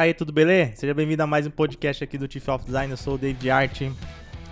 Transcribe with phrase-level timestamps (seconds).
[0.00, 0.76] aí, tudo beleza?
[0.76, 2.90] Seja bem-vindo a mais um podcast aqui do Tiff of Design.
[2.90, 3.82] Eu sou o David Art.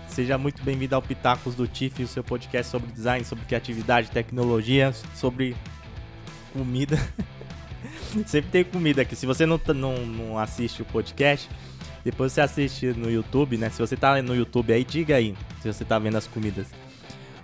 [0.06, 4.92] Seja muito bem-vindo ao Pitacos do Tiff, o seu podcast sobre design, sobre criatividade, tecnologia,
[5.14, 5.56] sobre
[6.52, 6.98] comida.
[8.26, 9.16] Sempre tem comida aqui.
[9.16, 11.48] Se você não, não, não assiste o podcast,
[12.04, 13.70] depois você assiste no YouTube, né?
[13.70, 16.66] Se você tá no YouTube aí, diga aí se você tá vendo as comidas.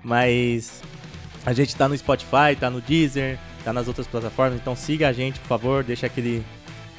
[0.02, 0.82] Mas
[1.46, 5.12] a gente tá no Spotify, tá no Deezer, tá nas outras plataformas, então siga a
[5.12, 6.44] gente, por favor, deixa aquele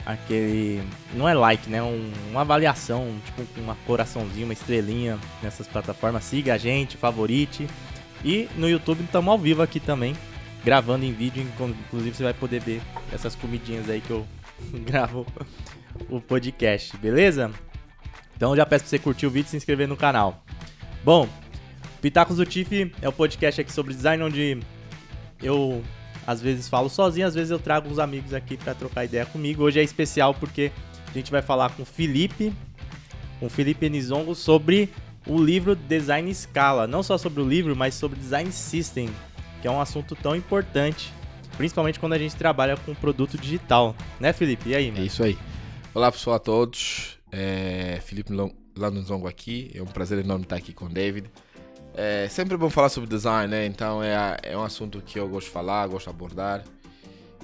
[0.05, 0.83] aquele
[1.13, 6.23] não é like, né, um, uma avaliação, tipo uma coraçãozinho, uma estrelinha nessas plataformas.
[6.23, 7.67] Siga a gente, favorite.
[8.23, 10.15] E no YouTube estamos ao vivo aqui também,
[10.63, 12.81] gravando em vídeo, inclusive você vai poder ver
[13.11, 14.25] essas comidinhas aí que eu
[14.85, 15.25] gravo
[16.09, 17.51] o podcast, beleza?
[18.35, 20.43] Então já peço pra você curtir o vídeo e se inscrever no canal.
[21.03, 21.27] Bom,
[22.01, 24.59] Pitacos do Tiff é o podcast aqui sobre design onde
[25.41, 25.83] eu
[26.25, 29.63] às vezes falo sozinho, às vezes eu trago uns amigos aqui para trocar ideia comigo.
[29.63, 30.71] Hoje é especial porque
[31.07, 32.53] a gente vai falar com o Felipe,
[33.39, 34.89] com o Felipe Nizongo sobre
[35.27, 39.09] o livro Design Scala, não só sobre o livro, mas sobre Design System,
[39.61, 41.11] que é um assunto tão importante,
[41.57, 44.69] principalmente quando a gente trabalha com produto digital, né, Felipe?
[44.69, 45.03] E aí, mano?
[45.03, 45.37] É isso aí.
[45.93, 47.17] Olá, pessoal a todos.
[47.31, 48.31] É Felipe
[48.75, 49.71] Lanzongo aqui.
[49.73, 51.29] É um prazer enorme estar aqui com o David.
[51.97, 53.65] É sempre bom falar sobre design, né?
[53.65, 56.61] Então é, é um assunto que eu gosto de falar, gosto de abordar.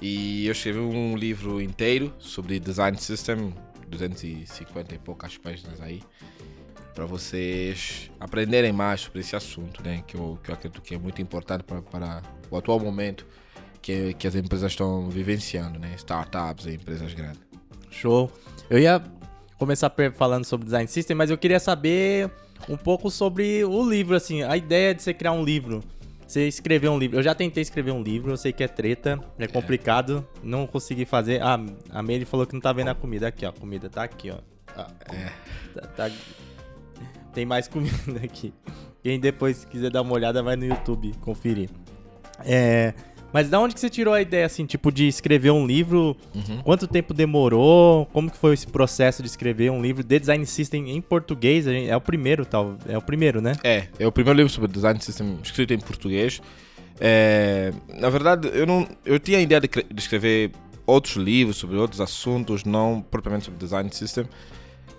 [0.00, 3.54] E eu escrevi um livro inteiro sobre design system,
[3.88, 6.02] 250 e poucas páginas aí,
[6.94, 10.02] para vocês aprenderem mais sobre esse assunto, né?
[10.06, 13.26] Que eu, que eu acredito que é muito importante para, o atual momento
[13.80, 15.94] que, que as empresas estão vivenciando, né?
[15.96, 17.40] Startups e empresas grandes.
[17.90, 18.30] Show.
[18.68, 19.02] Eu ia
[19.56, 22.30] começar falando sobre design system, mas eu queria saber
[22.68, 25.82] um pouco sobre o livro, assim, a ideia de você criar um livro.
[26.26, 27.18] Você escrever um livro.
[27.18, 30.40] Eu já tentei escrever um livro, eu sei que é treta, é complicado, é.
[30.42, 31.42] não consegui fazer.
[31.42, 31.60] Ah,
[31.90, 33.50] a Meire falou que não tá vendo a comida aqui, ó.
[33.50, 34.38] A comida tá aqui, ó.
[34.74, 35.32] Ah, é.
[35.74, 36.10] Tá, tá...
[37.34, 38.54] Tem mais comida aqui.
[39.02, 41.68] Quem depois quiser dar uma olhada, vai no YouTube conferir.
[42.44, 42.94] É.
[43.32, 46.16] Mas da onde que você tirou a ideia, assim, tipo, de escrever um livro?
[46.34, 46.62] Uhum.
[46.62, 48.06] Quanto tempo demorou?
[48.06, 51.66] Como que foi esse processo de escrever um livro de Design System em português?
[51.66, 52.76] É o primeiro, tal.
[52.86, 53.54] É o primeiro, né?
[53.64, 56.42] É, é o primeiro livro sobre Design System escrito em português.
[57.00, 60.52] É, na verdade, eu não, eu tinha a ideia de, de escrever
[60.86, 64.26] outros livros sobre outros assuntos, não propriamente sobre Design System.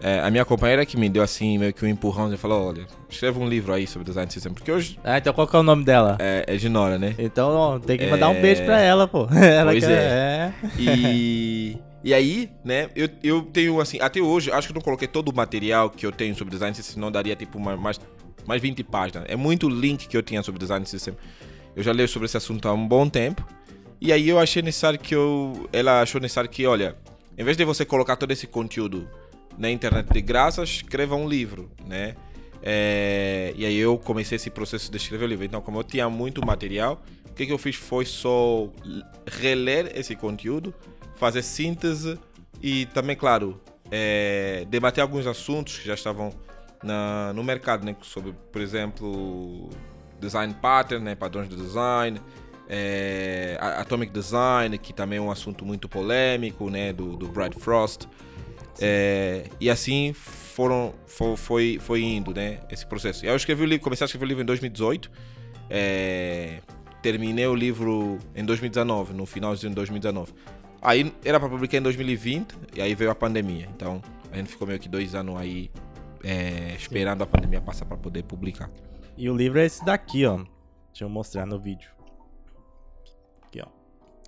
[0.04, 2.86] É, a minha companheira que me deu assim, meio que um empurrão e falou: olha,
[3.10, 4.54] escreve um livro aí sobre design system.
[4.54, 5.00] Porque hoje.
[5.02, 6.18] Ah, então qual que é o nome dela?
[6.20, 7.16] É, é Ginora, né?
[7.18, 9.28] Então tem que mandar um beijo pra ela, pô.
[9.32, 9.92] ela pois quer...
[9.92, 9.96] é.
[9.96, 10.54] é.
[10.78, 11.78] E.
[12.04, 15.34] E aí, né, eu, eu tenho assim, até hoje, acho que não coloquei todo o
[15.34, 17.98] material que eu tenho sobre design system, senão daria tipo uma, mais,
[18.46, 19.24] mais 20 páginas.
[19.30, 21.16] É muito link que eu tinha sobre design system.
[21.74, 23.48] Eu já leio sobre esse assunto há um bom tempo.
[24.02, 25.70] E aí eu achei necessário que eu.
[25.72, 26.98] Ela achou necessário que, olha,
[27.38, 29.08] em vez de você colocar todo esse conteúdo
[29.58, 32.16] na internet de graça, escreva um livro, né?
[32.62, 35.46] É, e aí eu comecei esse processo de escrever o livro.
[35.46, 38.70] Então, como eu tinha muito material, o que, que eu fiz foi só
[39.26, 40.74] reler esse conteúdo,
[41.16, 42.18] fazer síntese
[42.62, 43.60] e também, claro,
[43.92, 46.32] é, debater alguns assuntos que já estavam
[46.82, 47.96] na, no mercado, né?
[48.02, 49.70] Sobre, por exemplo,
[50.20, 51.16] design pattern, né?
[51.16, 52.22] padrões de design,
[52.70, 56.94] é, atomic design, que também é um assunto muito polêmico, né?
[56.94, 58.08] Do, do Brad Frost.
[58.86, 62.60] É, e assim foram, foi, foi, foi, indo, né?
[62.70, 63.26] Esse processo.
[63.26, 65.10] Eu escrevi o livro, comecei a escrever o livro em 2018.
[65.70, 66.60] É,
[67.02, 70.34] terminei o livro em 2019, no finalzinho de 2019.
[70.82, 73.70] Aí era para publicar em 2020 e aí veio a pandemia.
[73.74, 75.72] Então a gente ficou meio que dois anos aí
[76.22, 77.24] é, esperando Sim.
[77.24, 78.70] a pandemia passar para poder publicar.
[79.16, 80.44] E o livro é esse daqui, ó.
[80.90, 81.90] Deixa eu mostrar no vídeo.
[83.44, 83.68] Aqui, ó.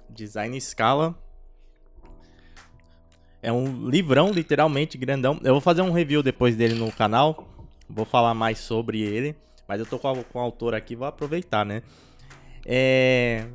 [0.09, 1.13] Design escala
[3.45, 5.39] é um livrão, literalmente, grandão.
[5.43, 7.47] Eu vou fazer um review depois dele no canal.
[7.87, 9.35] Vou falar mais sobre ele.
[9.67, 11.83] Mas eu tô com, a, com o autor aqui, vou aproveitar, né?
[12.65, 13.45] É,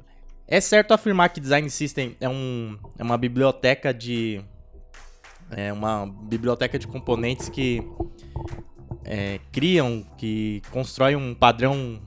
[0.46, 4.40] é certo afirmar que Design System é, um, é uma biblioteca de.
[5.50, 7.82] É uma biblioteca de componentes que
[9.04, 12.00] é, criam, que constroem um padrão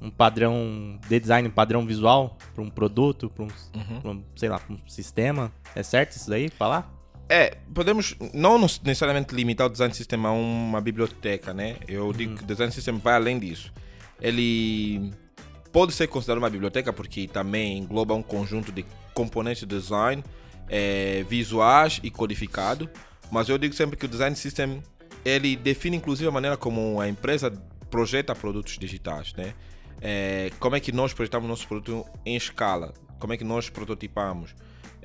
[0.00, 4.10] um padrão de design, um padrão visual para um produto, para um, uhum.
[4.12, 5.50] um, sei lá, um sistema.
[5.74, 6.48] É certo isso daí?
[6.50, 6.93] Falar?
[7.28, 11.76] É, podemos não necessariamente limitar o design system a uma biblioteca, né?
[11.88, 12.38] Eu digo uhum.
[12.38, 13.72] que o design system vai além disso.
[14.20, 15.10] Ele
[15.72, 18.84] pode ser considerado uma biblioteca porque também engloba um conjunto de
[19.14, 20.22] componentes de design
[20.68, 22.88] é, visuais e codificado.
[23.30, 24.82] Mas eu digo sempre que o design system
[25.24, 27.50] ele define inclusive a maneira como a empresa
[27.90, 29.54] projeta produtos digitais, né?
[30.00, 32.92] É, como é que nós projetamos nosso produto em escala?
[33.18, 34.54] Como é que nós prototipamos?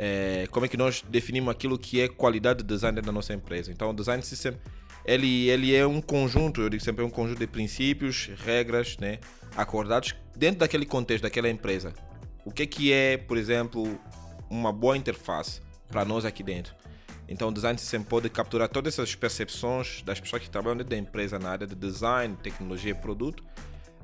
[0.01, 3.69] É, como é que nós definimos aquilo que é qualidade de design da nossa empresa.
[3.69, 4.53] Então, o design system
[5.05, 9.19] ele, ele é um conjunto, eu digo sempre, é um conjunto de princípios, regras, né,
[9.57, 11.93] acordados dentro daquele contexto, daquela empresa.
[12.45, 13.99] O que, que é, por exemplo,
[14.49, 16.73] uma boa interface para nós aqui dentro?
[17.27, 20.97] Então, o design system pode capturar todas essas percepções das pessoas que trabalham dentro da
[20.97, 23.43] empresa na área de design, tecnologia e produto,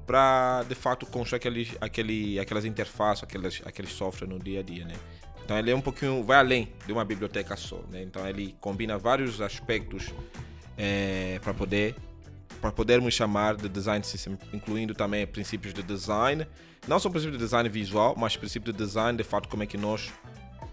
[0.05, 4.85] para de fato construir aqueles, aquele, aquelas interfaces, aqueles, aqueles software no dia a dia,
[4.85, 4.93] né?
[5.45, 8.01] Então ele é um pouquinho, vai além de uma biblioteca só, né?
[8.01, 10.11] Então ele combina vários aspectos
[10.75, 11.95] é, para poder
[12.59, 16.47] para podermos chamar de design system, incluindo também princípios de design,
[16.87, 19.77] não só princípios de design visual, mas princípios de design, de fato, como é que
[19.77, 20.11] nós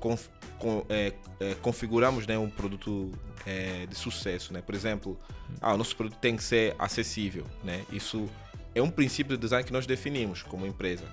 [0.00, 0.28] conf,
[0.58, 3.12] com, é, é, configuramos né, um produto
[3.44, 4.62] é, de sucesso, né?
[4.62, 5.18] Por exemplo,
[5.60, 7.84] ah, o nosso produto tem que ser acessível, né?
[7.92, 8.26] Isso
[8.74, 11.04] é um princípio de design que nós definimos como empresa.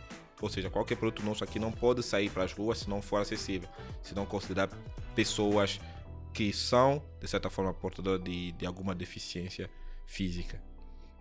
[0.42, 3.18] Ou seja, qualquer produto nosso aqui não pode sair para as ruas se não for
[3.18, 3.68] acessível,
[4.02, 4.70] se não considerar
[5.16, 5.80] pessoas
[6.34, 9.70] que são, de certa forma, portadoras de, de alguma deficiência
[10.06, 10.62] física.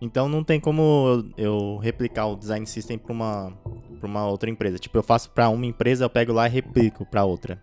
[0.01, 3.53] Então não tem como eu replicar o design system para uma,
[4.01, 4.79] uma outra empresa.
[4.79, 7.61] Tipo, eu faço para uma empresa, eu pego lá e replico para outra.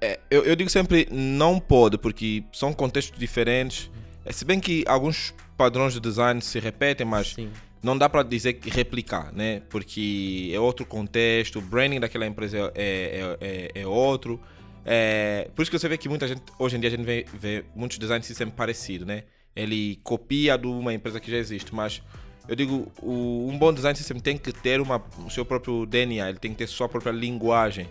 [0.00, 3.90] É, eu, eu, digo sempre não pode, porque são contextos diferentes.
[4.24, 7.50] É, se bem que alguns padrões de design se repetem, mas Sim
[7.82, 9.62] não dá para dizer que replicar, né?
[9.70, 14.40] Porque é outro contexto, o branding daquela empresa é, é, é, é outro.
[14.84, 17.26] É, por isso que você vê que muita gente, hoje em dia a gente vê,
[17.32, 19.24] vê muitos designs sempre parecidos, né?
[19.54, 22.02] Ele copia de uma empresa que já existe, mas
[22.48, 26.28] eu digo, o, um bom design system tem que ter uma, o seu próprio DNA,
[26.28, 27.88] ele tem que ter sua própria linguagem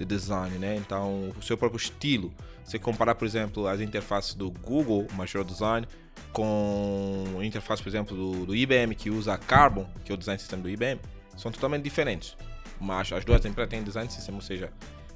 [0.00, 0.76] de design, né?
[0.76, 2.32] Então, o seu próprio estilo.
[2.64, 5.86] Você comparar, por exemplo, as interfaces do Google, Material Design,
[6.32, 10.38] com a interface, por exemplo, do, do, IBM, que usa Carbon, que é o design
[10.38, 11.00] system do IBM,
[11.36, 12.36] são totalmente diferentes.
[12.80, 14.72] Mas as duas empresas têm design system, ou seja,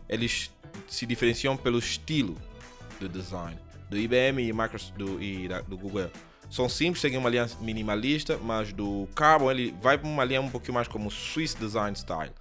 [0.09, 0.51] eles
[0.89, 2.37] se diferenciam pelo estilo
[3.01, 3.57] do design.
[3.89, 6.11] Do IBM e, Microsoft, do, e da, do Google
[6.51, 10.51] são simples, seguem uma linha minimalista, mas do Carbon ele vai para uma linha um
[10.51, 12.33] pouquinho mais como Swiss Design Style.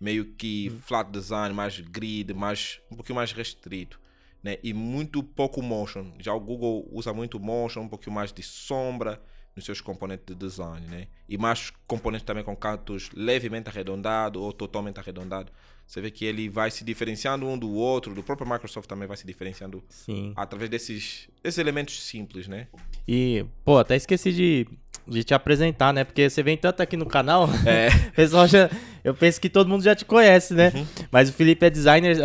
[0.00, 0.78] Meio que hum.
[0.80, 3.98] flat design, mais grid, mais, um pouquinho mais restrito
[4.46, 4.58] né?
[4.62, 6.12] E muito pouco motion.
[6.20, 9.20] Já o Google usa muito motion, um pouquinho mais de sombra
[9.56, 11.08] nos seus componentes de design, né?
[11.28, 15.52] E mais componentes também com cantos levemente arredondados ou totalmente arredondados.
[15.84, 19.16] Você vê que ele vai se diferenciando um do outro, do próprio Microsoft também vai
[19.16, 20.32] se diferenciando Sim.
[20.36, 22.68] através desses, desses elementos simples, né?
[23.08, 24.68] E, pô, até esqueci de
[25.06, 26.04] de te apresentar, né?
[26.04, 27.88] Porque você vem tanto aqui no canal, é.
[28.14, 28.68] pessoal já,
[29.04, 30.72] eu penso que todo mundo já te conhece, né?
[30.74, 30.86] Uhum.
[31.12, 32.16] Mas o Felipe é designer.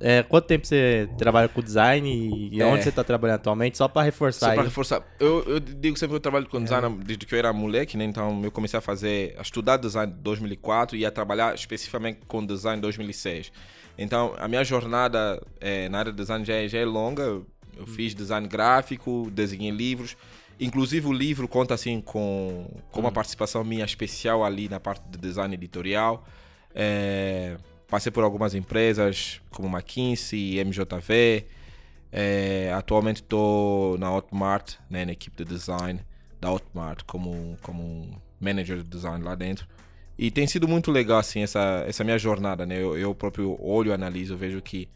[0.00, 2.08] É, quanto tempo você trabalha com design
[2.52, 2.66] e, é.
[2.66, 3.78] onde você está trabalhando atualmente?
[3.78, 4.48] Só para reforçar.
[4.48, 5.02] Só para reforçar.
[5.20, 7.04] Eu, eu, digo sempre que eu trabalho com design é.
[7.04, 8.04] desde que eu era moleque, né?
[8.04, 12.44] Então eu comecei a fazer, a estudar design em 2004 e a trabalhar especificamente com
[12.44, 13.52] design em 2006.
[13.96, 17.22] Então a minha jornada é, na área de design já é, já é longa.
[17.22, 17.46] Eu
[17.78, 17.86] hum.
[17.86, 20.16] fiz design gráfico, desenhei livros.
[20.58, 23.12] Inclusive o livro conta assim com, com uma hum.
[23.12, 26.24] participação minha especial ali na parte de design editorial.
[26.74, 27.56] É,
[27.88, 31.46] passei por algumas empresas como McKinsey, MJV.
[32.12, 36.00] É, atualmente estou na Hotmart, né, na equipe de design
[36.40, 39.66] da Hotmart como, como manager de design lá dentro.
[40.16, 42.80] E tem sido muito legal assim essa, essa minha jornada, né?
[42.80, 44.88] Eu, eu próprio olho, analiso, vejo que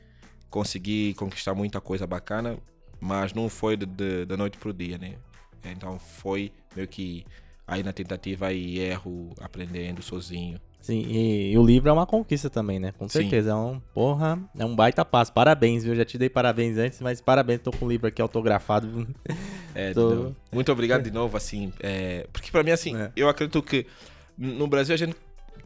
[0.48, 2.56] consegui conquistar muita coisa bacana,
[3.00, 5.16] mas não foi da noite pro dia, né?
[5.64, 7.24] Então foi meio que
[7.66, 10.58] aí na tentativa e erro, aprendendo sozinho.
[10.80, 12.92] Sim, e, e, o livro é uma conquista também, né?
[12.96, 13.50] Com certeza.
[13.50, 13.56] Sim.
[13.56, 15.32] É um, porra, é um baita passo.
[15.32, 15.94] Parabéns, viu?
[15.94, 19.06] Já te dei parabéns antes, mas parabéns, tô com o livro aqui autografado.
[19.74, 20.32] É, tô...
[20.50, 21.72] Muito obrigado de novo, assim.
[21.78, 23.12] É, porque para mim, assim, é.
[23.14, 23.86] eu acredito que
[24.36, 25.14] no Brasil a gente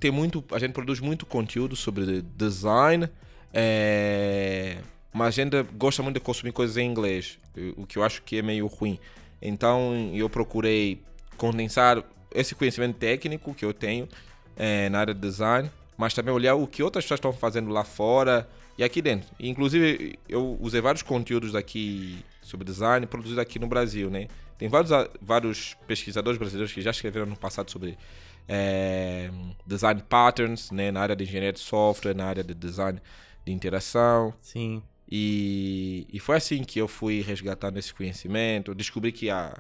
[0.01, 0.45] tem muito.
[0.51, 3.09] A gente produz muito conteúdo sobre design.
[3.55, 4.79] É,
[5.13, 7.39] mas a gente gosta muito de consumir coisas em inglês,
[7.77, 8.99] o que eu acho que é meio ruim.
[9.43, 11.03] Então eu procurei
[11.37, 12.03] condensar
[12.35, 14.09] esse conhecimento técnico que eu tenho
[14.57, 17.85] é, na área de design, mas também olhar o que outras pessoas estão fazendo lá
[17.85, 19.29] fora e aqui dentro.
[19.39, 24.29] Inclusive eu usei vários conteúdos aqui sobre design produzidos aqui no Brasil, né?
[24.59, 27.99] Tem vários, vários pesquisadores brasileiros que já escreveram no passado sobre
[28.49, 29.31] é,
[29.67, 30.91] design patterns, né?
[30.91, 33.01] Na área de engenharia de software, na área de design
[33.45, 34.33] de interação.
[34.41, 34.83] Sim.
[35.15, 38.75] E, e foi assim que eu fui resgatando esse conhecimento.
[38.75, 39.55] Descobri que a,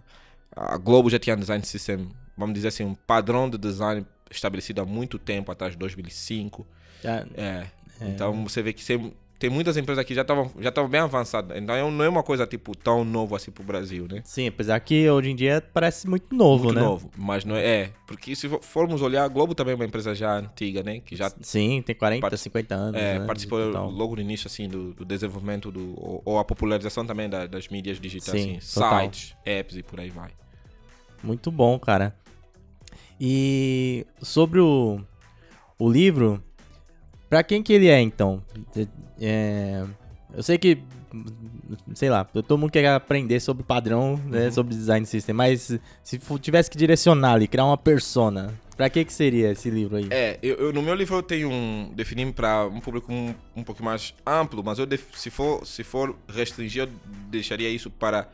[0.56, 4.80] a Globo já tinha um design system, vamos dizer assim, um padrão de design estabelecido
[4.80, 6.66] há muito tempo atrás, 2005.
[7.02, 7.66] Já, é.
[8.00, 8.08] é.
[8.08, 11.58] Então você vê que tem, tem muitas empresas que já estavam já estavam bem avançadas.
[11.60, 14.20] Então não é uma coisa tipo tão novo assim pro Brasil, né?
[14.24, 16.80] Sim, apesar que hoje em dia parece muito novo, Muito né?
[16.80, 20.14] novo, mas não é, é, porque se formos olhar, a Globo também é uma empresa
[20.14, 23.00] já antiga, né, que já Sim, tem 40, Part- 50 anos.
[23.00, 23.90] é, né, participou total.
[23.90, 27.66] logo no início assim do, do desenvolvimento do ou, ou a popularização também da- das
[27.66, 29.00] mídias digitais, Sim, assim, total.
[29.10, 30.30] sites, apps e por aí vai.
[31.20, 32.14] Muito bom, cara.
[33.20, 35.00] E sobre o,
[35.80, 36.40] o livro,
[37.32, 38.42] pra quem que ele é, então?
[39.18, 39.82] É,
[40.34, 40.76] eu sei que,
[41.94, 44.52] sei lá, todo mundo quer aprender sobre padrão, né, Uhum.
[44.52, 49.12] sobre design system, mas se tivesse que direcionar ali, criar uma persona, pra que que
[49.14, 50.08] seria esse livro aí?
[50.10, 53.62] É, eu, eu- no meu livro eu tenho um definir para um público um, um
[53.64, 56.88] pouco mais amplo, mas eu def- se for se for restringir eu
[57.30, 58.28] deixaria isso para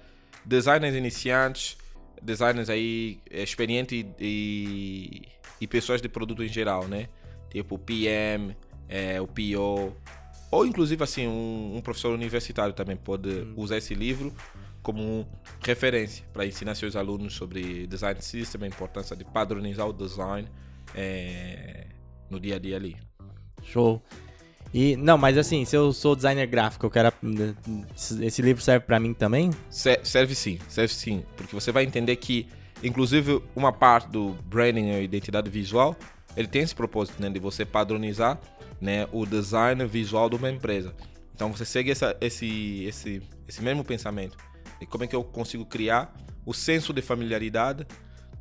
[0.45, 1.77] designers iniciantes,
[2.21, 5.23] designers aí experientes e,
[5.61, 7.07] e pessoas de produto em geral, né?
[7.51, 8.57] Tipo PM,
[8.89, 9.93] é, o PO,
[10.51, 14.33] ou inclusive assim um, um professor universitário também pode usar esse livro
[14.83, 15.27] como
[15.63, 20.49] referência para ensinar seus alunos sobre design system, a importância de padronizar o design
[20.95, 21.87] é,
[22.31, 22.97] no dia a dia ali.
[23.63, 24.03] Show.
[24.73, 27.13] E, não, mas assim, se eu sou designer gráfico, eu quero.
[28.23, 29.51] Esse livro serve pra mim também?
[29.71, 32.47] Se- Serve sim, serve sim, porque você vai entender que,
[32.83, 35.97] inclusive, uma parte do branding e identidade visual,
[36.37, 38.39] ele tem esse propósito né, de você padronizar
[38.81, 40.95] né, o design visual de uma empresa.
[41.35, 44.37] Então você segue essa, esse, esse, esse mesmo pensamento.
[44.81, 47.87] E como é que eu consigo criar o senso de familiaridade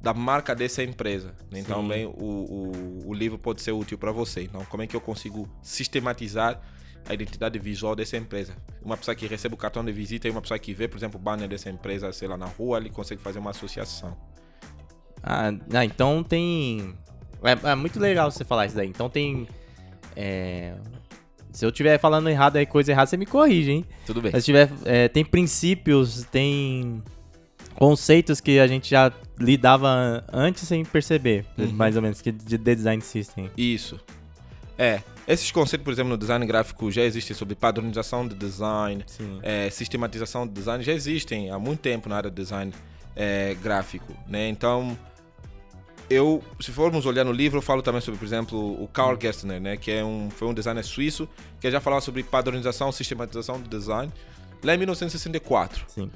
[0.02, 1.34] da marca dessa empresa.
[1.52, 1.60] né?
[1.60, 1.88] Então, Sim.
[1.88, 4.44] bem, o, o, o livro pode ser útil para você.
[4.44, 6.62] Então, como é que eu consigo sistematizar
[7.10, 8.56] a identidade visual dessa empresa?
[8.82, 11.20] Uma pessoa que recebe o cartão de visita e uma pessoa que vê, por exemplo,
[11.20, 14.16] o banner dessa empresa, sei lá, na rua, ele consegue fazer uma associação.
[15.24, 16.96] Ah, ah, então tem.
[17.44, 18.88] É, é muito legal você falar isso daí.
[18.88, 19.48] Então tem.
[20.18, 20.74] É,
[21.54, 23.86] Se eu estiver falando errado aí, coisa errada, você me corrige, hein?
[24.06, 24.32] Tudo bem.
[24.34, 24.70] Mas se tiver.
[24.86, 27.02] é, tem princípios, tem
[27.76, 31.72] conceitos que a gente já lidava antes sem perceber, Uhum.
[31.72, 33.50] mais ou menos, que de design system.
[33.56, 34.00] Isso.
[34.78, 35.02] É.
[35.28, 39.04] Esses conceitos, por exemplo, no design gráfico já existem sobre padronização de design,
[39.44, 42.72] é, sistematização de design já existem há muito tempo na área de design
[43.16, 44.48] é, gráfico, né?
[44.48, 44.98] Então,
[46.10, 49.60] eu, se formos olhar no livro, eu falo também sobre, por exemplo, o Karl Gessner,
[49.60, 49.76] né?
[49.76, 51.28] Que é um, foi um designer suíço
[51.60, 54.12] que já falava sobre padronização, sistematização de design
[54.64, 55.86] lá em 1964.
[55.90, 56.10] Sim.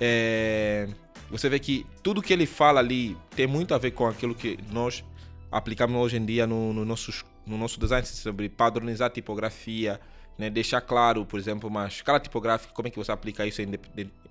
[0.00, 0.88] É,
[1.30, 4.58] você vê que tudo que ele fala ali tem muito a ver com aquilo que
[4.70, 5.04] nós
[5.50, 10.00] aplicamos hoje em dia no, no, nossos, no nosso design sobre padronizar tipografia,
[10.38, 10.50] né?
[10.50, 13.68] deixar claro, por exemplo, uma escala tipográfica, como é que você aplica isso em,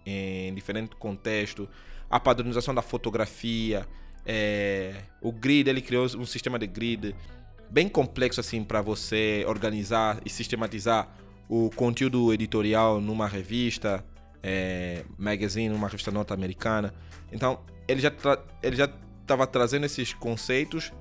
[0.05, 1.67] em diferente contexto,
[2.09, 3.87] a padronização da fotografia,
[4.25, 7.15] é, o grid, ele criou um sistema de grid
[7.69, 11.09] bem complexo assim para você organizar e sistematizar
[11.47, 14.03] o conteúdo editorial numa revista,
[14.41, 16.93] é, magazine, numa revista norte-americana.
[17.31, 18.11] Então, ele já
[18.63, 18.89] ele já
[19.21, 20.91] estava trazendo esses conceitos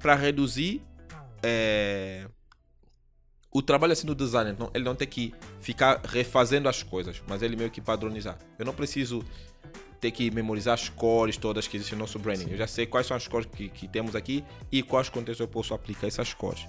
[0.00, 0.82] para reduzir
[1.42, 2.26] é,
[3.50, 4.52] o trabalho assim do designer.
[4.52, 8.38] Então, ele não tem que ficar refazendo as coisas, mas ele meio que padronizar.
[8.58, 9.24] Eu não preciso
[10.02, 12.50] ter que memorizar as cores todas que existem no nosso branding.
[12.50, 15.46] Eu já sei quais são as cores que, que temos aqui e quais contextos eu
[15.46, 16.66] posso aplicar essas cores.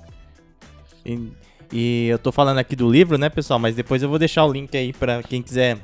[1.03, 1.31] E,
[1.71, 3.57] e eu tô falando aqui do livro, né, pessoal?
[3.57, 5.79] Mas depois eu vou deixar o link aí pra quem quiser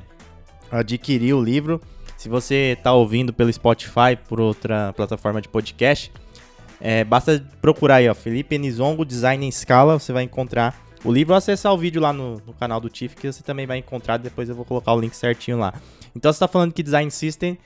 [0.70, 1.80] adquirir o livro.
[2.16, 6.12] Se você tá ouvindo pelo Spotify, por outra plataforma de podcast,
[6.80, 11.34] é, basta procurar aí, ó, Felipe Nizongo, Design em Escala, você vai encontrar o livro
[11.34, 14.48] acessar o vídeo lá no, no canal do TIFF, que você também vai encontrar, depois
[14.48, 15.74] eu vou colocar o link certinho lá.
[16.14, 17.58] Então você tá falando que Design System,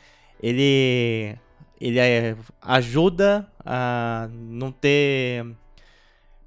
[0.42, 1.36] ele,
[1.80, 5.46] ele é- ajuda a não ter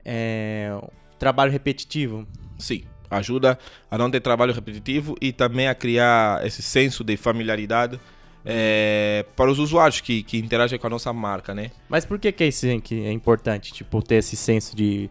[0.06, 0.72] é,
[1.20, 2.28] trabalho repetitivo.
[2.58, 3.58] Sim, ajuda
[3.90, 8.00] a não ter trabalho repetitivo e também a criar esse senso de familiaridade
[8.46, 11.72] é, para os usuários que, que interagem com a nossa marca, né?
[11.90, 15.10] Mas por que que é isso que é importante, tipo, ter esse senso de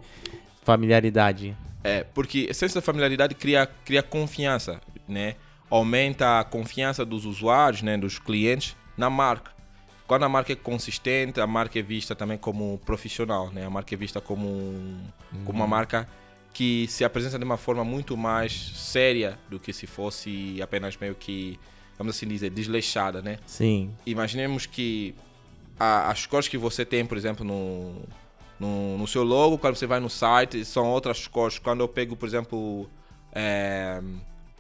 [0.63, 1.55] familiaridade?
[1.85, 5.37] É, porque esse senso de familiaridade cria, cria confiança, né?
[5.71, 7.97] Aumenta a confiança dos usuários, né?
[7.99, 9.51] Dos clientes na marca.
[10.07, 13.67] Quando a marca é consistente, a marca é vista também como profissional, né?
[13.67, 15.01] A marca é vista como,
[15.45, 16.09] como uma marca
[16.53, 21.15] que se apresenta de uma forma muito mais séria do que se fosse apenas meio
[21.15, 21.59] que,
[21.99, 23.39] vamos assim dizer, desleixada, né?
[23.47, 25.15] Sim, imaginemos que
[25.79, 27.97] a- as cores que você tem, por exemplo, no,
[28.61, 31.59] no, no seu logo, quando você vai no site, são outras cores.
[31.59, 32.89] Quando eu pego, por exemplo,
[33.33, 34.01] é,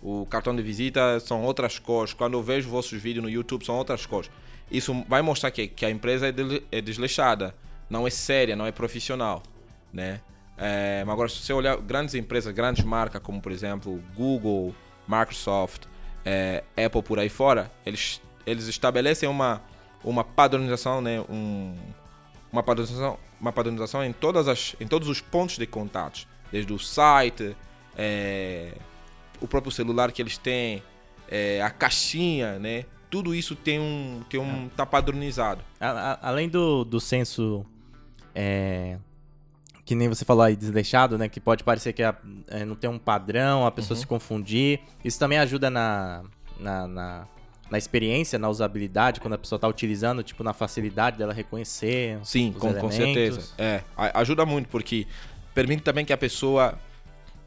[0.02, 2.12] o cartão de visita, são outras cores.
[2.12, 4.30] Quando eu vejo vossos vídeos no YouTube, são outras cores.
[4.70, 6.32] Isso vai mostrar que, que a empresa é,
[6.78, 7.54] é desleixada,
[7.88, 9.42] não é séria, não é profissional,
[9.92, 10.20] né?
[10.58, 14.74] É, mas agora, se você olhar grandes empresas, grandes marcas, como por exemplo Google,
[15.06, 15.84] Microsoft,
[16.24, 19.62] é, Apple por aí fora, eles, eles estabelecem uma,
[20.02, 21.20] uma padronização, né?
[21.28, 21.76] Um,
[22.50, 26.78] uma padronização, uma padronização em, todas as, em todos os pontos de contato, desde o
[26.78, 27.56] site,
[27.96, 28.72] é,
[29.40, 30.82] o próprio celular que eles têm,
[31.28, 32.84] é, a caixinha, né?
[33.10, 35.62] Tudo isso tem um, tem um, tá padronizado.
[35.80, 37.64] A, a, além do, do senso
[38.34, 38.98] é,
[39.86, 41.28] que nem você falou aí, desleixado, né?
[41.28, 42.12] Que pode parecer que é,
[42.48, 44.00] é, não tem um padrão, a pessoa uhum.
[44.00, 44.80] se confundir.
[45.04, 46.24] Isso também ajuda na,
[46.58, 47.28] na, na,
[47.70, 52.18] na, experiência, na usabilidade, quando a pessoa está utilizando, tipo, na facilidade dela reconhecer.
[52.24, 53.54] Sim, com, com, certeza.
[53.56, 55.06] É, ajuda muito, porque
[55.54, 56.76] permite também que a pessoa.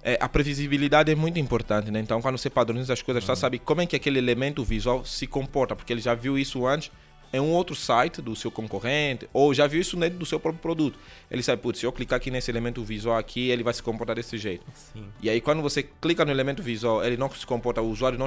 [0.10, 2.00] É, a previsibilidade é muito importante, né?
[2.00, 3.36] Então, quando você padroniza as coisas, uhum.
[3.36, 6.66] você sabe como é que aquele elemento visual se comporta, porque ele já viu isso
[6.66, 6.92] antes
[7.32, 10.60] em um outro site do seu concorrente, ou já viu isso dentro do seu próprio
[10.60, 10.98] produto.
[11.30, 14.16] Ele sabe, putz, se eu clicar aqui nesse elemento visual aqui, ele vai se comportar
[14.16, 14.66] desse jeito.
[14.74, 15.06] Sim.
[15.22, 18.26] E aí quando você clica no elemento visual, ele não se comporta, o usuário não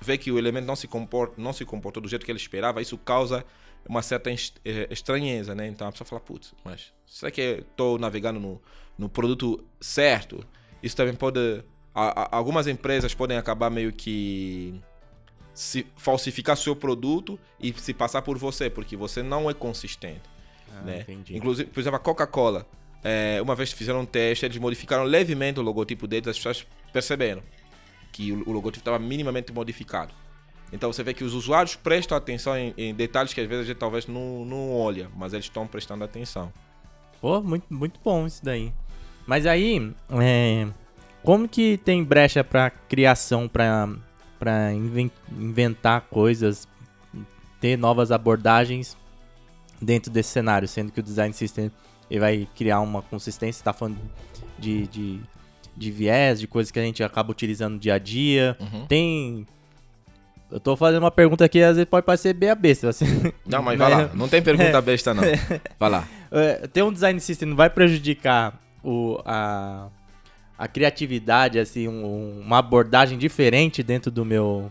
[0.00, 2.82] vê que o elemento não se comporta, não se comportou do jeito que ele esperava,
[2.82, 3.44] isso causa
[3.88, 5.68] uma certa eh, estranheza, né?
[5.68, 8.60] Então a pessoa fala, putz, mas será que eu estou navegando no,
[8.98, 10.44] no produto certo?
[10.84, 11.64] Isso também pode...
[11.94, 14.78] A, a, algumas empresas podem acabar meio que
[15.54, 20.28] se falsificar seu produto e se passar por você, porque você não é consistente.
[20.70, 21.00] Ah, né?
[21.00, 21.36] Entendi.
[21.36, 22.66] Inclusive, por exemplo, a Coca-Cola.
[23.02, 27.42] É, uma vez fizeram um teste, eles modificaram levemente o logotipo deles, as pessoas perceberam
[28.12, 30.12] que o, o logotipo estava minimamente modificado.
[30.72, 33.66] Então você vê que os usuários prestam atenção em, em, detalhes que às vezes a
[33.68, 36.52] gente talvez não, não olha, mas eles estão prestando atenção.
[37.20, 38.72] Pô, muito, muito bom isso daí.
[39.26, 40.66] Mas aí, é,
[41.22, 44.72] como que tem brecha para criação, para
[45.30, 46.68] inventar coisas,
[47.60, 48.96] ter novas abordagens
[49.80, 51.70] dentro desse cenário, sendo que o design system
[52.10, 53.98] ele vai criar uma consistência, está falando
[54.58, 55.20] de, de,
[55.74, 58.56] de viés, de coisas que a gente acaba utilizando no dia a dia.
[58.60, 58.86] Uhum.
[58.86, 59.46] Tem
[60.50, 62.88] eu tô fazendo uma pergunta aqui, às vezes pode parecer bem a besta.
[62.88, 63.32] Assim.
[63.44, 64.10] Não, mas vai lá.
[64.14, 65.22] Não tem pergunta besta, não.
[65.78, 66.08] Vai lá.
[66.36, 69.88] É, ter um design system não vai prejudicar o, a,
[70.58, 74.70] a criatividade, assim, um, uma abordagem diferente dentro do meu.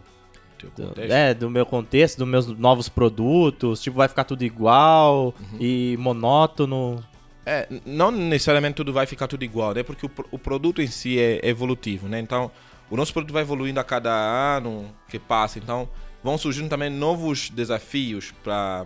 [0.77, 5.57] Do, é, do meu contexto, dos meus novos produtos, tipo, vai ficar tudo igual uhum.
[5.59, 7.03] e monótono.
[7.45, 9.83] É, não necessariamente tudo vai ficar tudo igual, né?
[9.83, 12.17] Porque o, o produto em si é evolutivo, né?
[12.17, 12.49] Então,
[12.89, 15.59] o nosso produto vai evoluindo a cada ano que passa.
[15.59, 15.89] Então,
[16.23, 18.85] vão surgindo também novos desafios para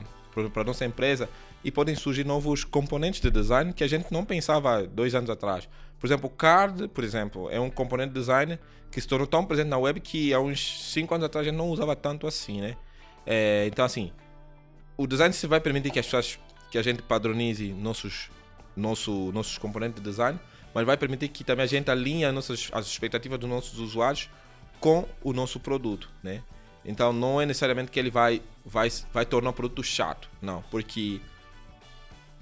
[0.56, 1.30] a nossa empresa
[1.68, 5.68] e podem surgir novos componentes de design que a gente não pensava dois anos atrás.
[6.00, 8.58] Por exemplo, o card, por exemplo, é um componente de design
[8.90, 11.58] que se tornou tão presente na web que há uns 5 anos atrás a gente
[11.58, 12.78] não usava tanto assim, né?
[13.26, 14.14] É, então, assim,
[14.96, 16.40] o design se vai permitir que as pessoas,
[16.72, 18.30] que a gente padronize nossos,
[18.74, 20.40] nosso, nossos componentes de design,
[20.74, 24.30] mas vai permitir que também a gente alinhe nossas, as expectativas dos nossos usuários
[24.80, 26.42] com o nosso produto, né?
[26.86, 31.20] Então, não é necessariamente que ele vai, vai, vai tornar o produto chato, não, porque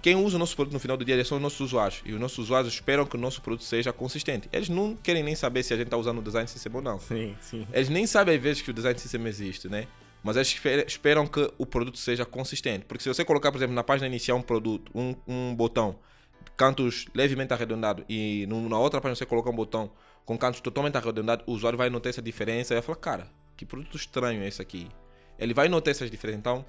[0.06, 2.04] quem usa o nosso produto no final do dia são os nossos usuários.
[2.06, 4.48] E os nossos usuários esperam que o nosso produto seja consistente.
[4.54, 7.00] Eles não querem nem saber se a gente está usando o design system ou não.
[7.00, 7.68] Sim, sim.
[7.74, 9.88] Eles nem sabem às vezes que o design system existe, né?
[10.24, 12.86] Mas eles esperam que o produto seja consistente.
[12.86, 15.96] Porque se você colocar, por exemplo, na página inicial um produto, um, um botão,
[16.56, 19.90] cantos levemente arredondados, e na outra página você colocar um botão
[20.24, 23.66] com cantos totalmente arredondados, o usuário vai notar essa diferença e vai falar, cara, que
[23.66, 24.88] produto estranho é esse aqui?
[25.40, 26.42] Ele vai notar essas diferenças.
[26.42, 26.64] Então,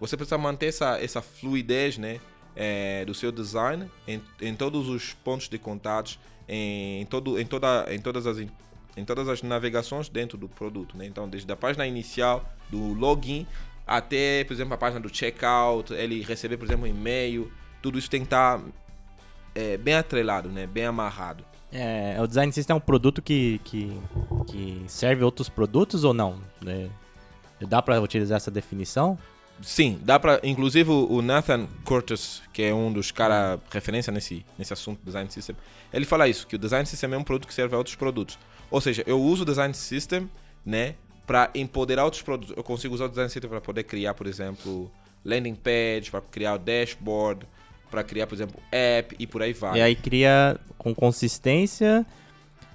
[0.00, 2.18] você precisa manter essa, essa fluidez, né?
[2.56, 7.86] É, do seu design em, em todos os pontos de contatos, em, todo, em, toda,
[7.92, 10.96] em, todas as, em todas as navegações dentro do produto.
[10.96, 11.06] Né?
[11.06, 13.46] Então, desde a página inicial, do login,
[13.86, 17.50] até, por exemplo, a página do checkout, ele receber, por exemplo, um e-mail,
[17.82, 18.60] tudo isso tem que estar
[19.54, 20.66] é, bem atrelado, né?
[20.66, 21.44] bem amarrado.
[21.72, 24.00] É, o Design System é um produto que, que,
[24.48, 26.40] que serve outros produtos ou não?
[26.66, 26.88] É,
[27.66, 29.16] dá para utilizar essa definição?
[29.62, 34.72] Sim, dá para Inclusive o Nathan Curtis, que é um dos caras referência nesse, nesse
[34.72, 35.56] assunto design system,
[35.92, 38.38] ele fala isso, que o design system é um produto que serve a outros produtos.
[38.70, 40.30] Ou seja, eu uso o design system,
[40.64, 40.94] né,
[41.26, 42.56] para empoderar outros produtos.
[42.56, 44.90] Eu consigo usar o design system para poder criar, por exemplo,
[45.24, 47.46] landing page, para criar o dashboard,
[47.90, 49.78] para criar, por exemplo, app e por aí vai.
[49.78, 52.06] E aí cria com consistência,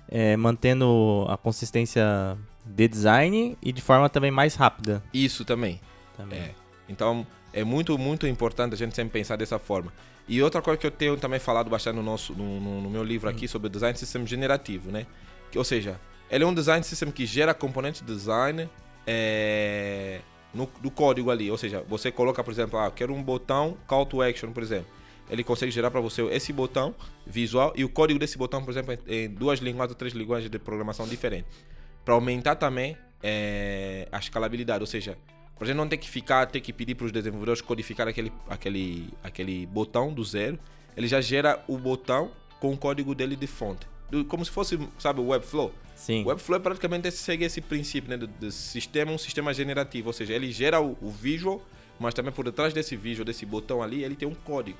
[0.10, 5.04] é, mantendo a consistência de design e de forma também mais rápida.
[5.14, 5.80] Isso também.
[6.18, 6.40] Também.
[6.40, 6.65] É.
[6.88, 9.92] Então é muito, muito importante a gente sempre pensar dessa forma.
[10.28, 13.30] E outra coisa que eu tenho também falado bastante no, nosso, no, no meu livro
[13.30, 13.48] aqui hum.
[13.48, 15.06] sobre design system generativo, né?
[15.52, 18.68] Que, ou seja, ele é um design system que gera componentes de design
[19.06, 20.20] é,
[20.54, 21.52] no, do código ali.
[21.52, 24.88] Ou seja, você coloca, por exemplo, ah, quero um botão call to action, por exemplo.
[25.30, 26.96] ele consegue gerar para você esse botão
[27.26, 30.58] visual e o código desse botão, por exemplo, em duas linguagens ou três linguagens de
[30.58, 31.52] programação diferentes.
[32.04, 35.18] Para aumentar também é, a escalabilidade, ou seja,
[35.56, 38.32] para a gente não ter que ficar, ter que pedir para os desenvolvedores codificar aquele,
[38.50, 40.60] aquele, aquele botão do zero,
[40.96, 43.88] ele já gera o botão com o código dele de fonte.
[44.28, 45.74] Como se fosse, sabe, o Webflow.
[45.96, 46.24] Sim.
[46.24, 50.14] O Webflow é praticamente segue esse princípio né, de, de sistema, um sistema generativo, ou
[50.14, 51.62] seja, ele gera o, o visual,
[52.00, 54.78] mas também por detrás desse visual, desse botão ali, ele tem um código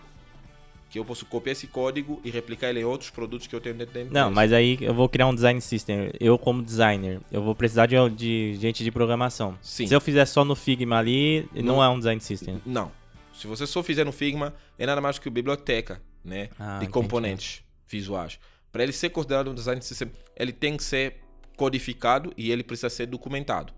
[0.96, 3.76] que eu posso copiar esse código e replicar ele em outros produtos que eu tenho
[3.76, 4.18] dentro da empresa.
[4.18, 6.10] Não, mas aí eu vou criar um design system.
[6.22, 9.58] Eu, como designer, eu vou precisar de, de gente de programação.
[9.62, 9.88] Sim.
[9.88, 12.62] Se eu fizer só no Figma ali, não, não é um design system.
[12.66, 12.90] Não.
[13.34, 17.62] Se você só fizer no Figma, é nada mais que biblioteca né, ah, de componentes
[17.90, 18.40] visuais.
[18.72, 21.18] Para ele ser considerado um design system, ele tem que ser
[21.58, 23.74] codificado e ele precisa ser documentado.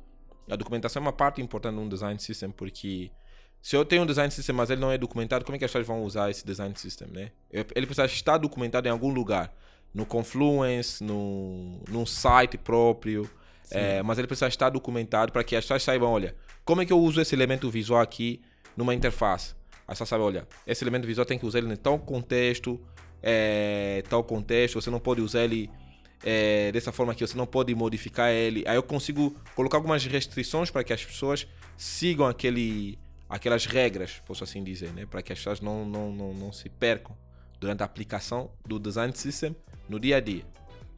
[0.47, 3.09] A documentação é uma parte importante de um design system porque
[3.67, 5.69] se eu tenho um design system, mas ele não é documentado, como é que as
[5.69, 7.31] pessoas vão usar esse design system, né?
[7.51, 9.53] Ele precisa estar documentado em algum lugar,
[9.93, 13.29] no Confluence, no, num site próprio,
[13.69, 16.93] é, mas ele precisa estar documentado para que as pessoas saibam, olha, como é que
[16.93, 18.39] eu uso esse elemento visual aqui
[18.77, 19.53] numa interface?
[19.85, 22.79] As pessoas sabem, olha, esse elemento visual tem que usar ele em tal contexto,
[23.21, 25.69] é, tal contexto, você não pode usar ele
[26.23, 28.63] é, dessa forma aqui, você não pode modificar ele.
[28.65, 32.97] Aí eu consigo colocar algumas restrições para que as pessoas sigam aquele
[33.29, 35.05] aquelas regras, posso assim dizer, né?
[35.05, 37.15] para que as pessoas não, não, não, não se percam
[37.59, 39.55] durante a aplicação do design system
[39.89, 40.43] no dia a dia.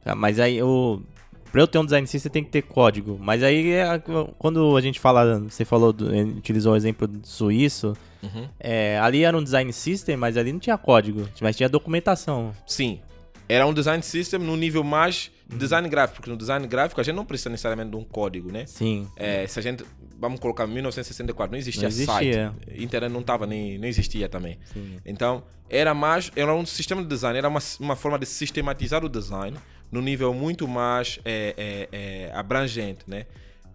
[0.04, 1.02] Ah, mas aí o
[1.50, 3.18] para eu ter um design system tem que ter código.
[3.20, 4.00] Mas aí é,
[4.38, 5.94] quando a gente fala, você falou,
[6.36, 8.48] utilizou o exemplo do suíço, uhum.
[8.58, 12.54] é, ali era um design system, mas ali não tinha código, mas tinha documentação.
[12.66, 13.00] Sim,
[13.48, 15.58] era um design system no nível mais uhum.
[15.58, 18.64] design gráfico, porque no design gráfico a gente não precisa necessariamente de um código, né?
[18.66, 19.08] Sim.
[19.16, 19.84] É, se a gente
[20.20, 22.54] vamos colocar 1964, não existia, não existia.
[22.54, 22.82] site.
[22.82, 24.58] Internet não tava nem não existia também.
[24.72, 24.98] Sim.
[25.04, 29.08] Então, era mais era um sistema de design, era uma, uma forma de sistematizar o
[29.08, 29.56] design
[29.90, 33.26] no nível muito mais é, é, é, abrangente, né?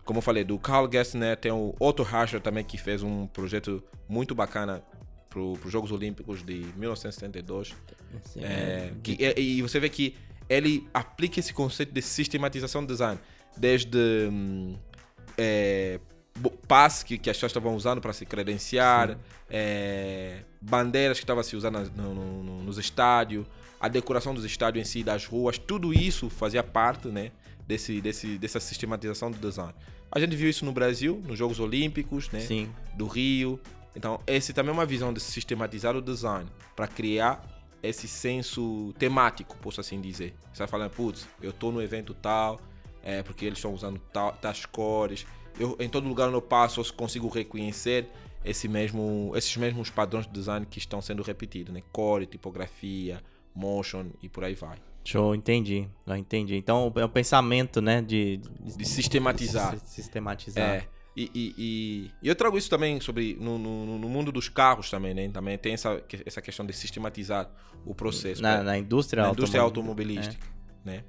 [0.06, 3.84] Como eu falei, do Carl Gessner, tem o Otto Rascher também que fez um projeto
[4.08, 4.84] muito bacana
[5.28, 7.74] para os Jogos Olímpicos de 1972.
[8.38, 10.16] É, que, e, e você vê que
[10.48, 13.20] ele aplica esse conceito de sistematização do design,
[13.58, 14.78] desde hum,
[15.38, 16.00] é,
[16.68, 19.18] passe que, que as pessoas estavam usando para se credenciar,
[19.50, 23.46] é, bandeiras que estavam se usando no, no, nos estádios,
[23.80, 27.32] a decoração dos estádios em si, das ruas, tudo isso fazia parte né,
[27.68, 29.74] desse, desse, dessa sistematização do design.
[30.12, 32.70] A gente viu isso no Brasil, nos Jogos Olímpicos, né, Sim.
[32.94, 33.60] do Rio.
[33.96, 37.44] Então, esse também é uma visão de sistematizar o design para criar
[37.82, 40.34] esse senso temático, posso assim dizer.
[40.52, 42.60] Você vai falando, putz, eu estou no evento tal,
[43.04, 45.26] é porque eles estão usando tal, tais cores
[45.60, 48.08] eu, em todo lugar onde eu passo, eu consigo reconhecer
[48.44, 51.82] esse mesmo, esses mesmos padrões de design que estão sendo repetidos, né?
[51.92, 53.22] Core, tipografia,
[53.54, 54.78] motion e por aí vai.
[55.04, 55.88] Show, entendi.
[56.06, 56.56] Eu entendi.
[56.56, 58.02] Então é o pensamento, né?
[58.02, 59.78] De, de, de sistematizar.
[59.80, 60.64] Sistematizar.
[60.64, 60.88] É.
[61.18, 65.14] E, e, e, eu trago isso também sobre no, no, no, mundo dos carros também,
[65.14, 65.30] né?
[65.30, 67.50] Também tem essa, essa questão de sistematizar
[67.86, 68.42] o processo.
[68.42, 70.46] Na, na indústria, na indústria automobilística,
[70.86, 70.90] é.
[70.90, 71.04] né?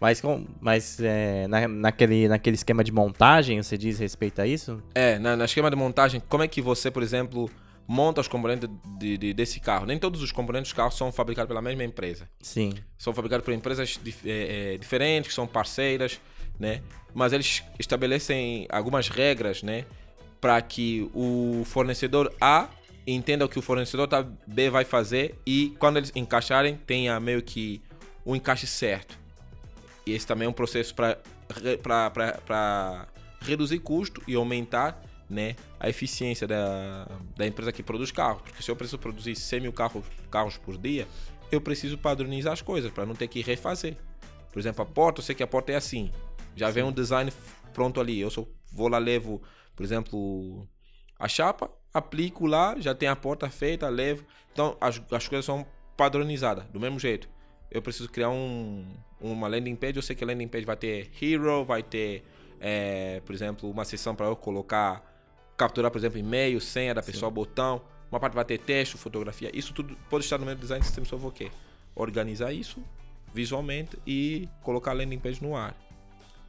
[0.00, 4.82] Mas, com, mas é, na, naquele, naquele esquema de montagem, você diz respeito a isso?
[4.94, 7.50] É, na, na esquema de montagem, como é que você, por exemplo,
[7.88, 9.86] monta os componentes de, de, desse carro?
[9.86, 12.28] Nem todos os componentes dos carros são fabricados pela mesma empresa.
[12.40, 12.74] Sim.
[12.98, 16.20] São fabricados por empresas dif, é, é, diferentes, que são parceiras,
[16.58, 16.82] né?
[17.14, 19.84] Mas eles estabelecem algumas regras, né?
[20.40, 22.68] Para que o fornecedor A
[23.06, 24.08] entenda o que o fornecedor
[24.46, 27.80] B vai fazer e quando eles encaixarem tenha meio que
[28.24, 29.25] o um encaixe certo.
[30.06, 31.18] E esse também é um processo para
[33.40, 38.42] reduzir custo e aumentar né, a eficiência da, da empresa que produz carros.
[38.42, 41.08] Porque se eu preciso produzir 100 mil carros, carros por dia,
[41.50, 43.96] eu preciso padronizar as coisas para não ter que refazer.
[44.52, 46.10] Por exemplo, a porta, eu sei que a porta é assim.
[46.54, 47.32] Já vem um design
[47.74, 48.20] pronto ali.
[48.20, 49.42] Eu só vou lá, levo,
[49.74, 50.66] por exemplo,
[51.18, 54.24] a chapa, aplico lá, já tem a porta feita, levo.
[54.52, 55.66] Então as, as coisas são
[55.96, 57.28] padronizadas, do mesmo jeito.
[57.70, 58.86] Eu preciso criar um,
[59.20, 62.24] uma landing page, eu sei que a landing page vai ter hero, vai ter,
[62.60, 65.02] é, por exemplo, uma seção para eu colocar,
[65.56, 67.34] capturar, por exemplo, e-mail, senha da pessoa, Sim.
[67.34, 67.82] botão.
[68.10, 69.50] Uma parte vai ter texto, fotografia.
[69.52, 71.50] Isso tudo pode estar no meu design system, só vou quê?
[71.94, 72.82] Organizar isso
[73.32, 75.74] visualmente e colocar a landing page no ar.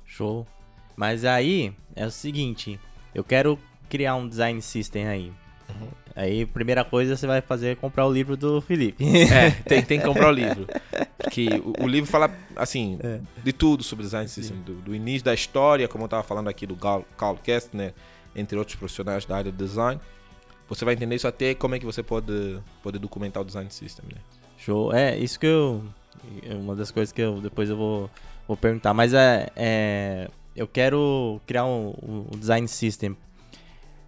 [0.06, 0.48] Show.
[0.96, 2.80] Mas aí é o seguinte,
[3.14, 5.34] eu quero criar um design system aí.
[5.70, 5.88] Uhum.
[6.16, 9.06] Aí, primeira coisa você vai fazer é comprar o livro do Felipe.
[9.06, 10.66] É, tem, tem que comprar o livro.
[11.30, 13.20] Que o, o livro fala, assim, é.
[13.44, 14.58] de tudo sobre design system.
[14.62, 17.94] Do, do, início da história, como eu estava falando aqui do Carl, Carl Kestner,
[18.36, 20.02] entre outros profissionais da área de design.
[20.68, 24.06] você vai entender isso até como é que você pode, pode documentar o design system,
[24.12, 24.20] né?
[24.58, 24.92] Show.
[24.94, 25.84] É, isso que eu.
[26.60, 28.10] Uma das coisas que eu depois eu vou,
[28.48, 28.94] vou perguntar.
[28.94, 30.28] Mas é, é.
[30.56, 33.16] Eu quero criar um, um design system.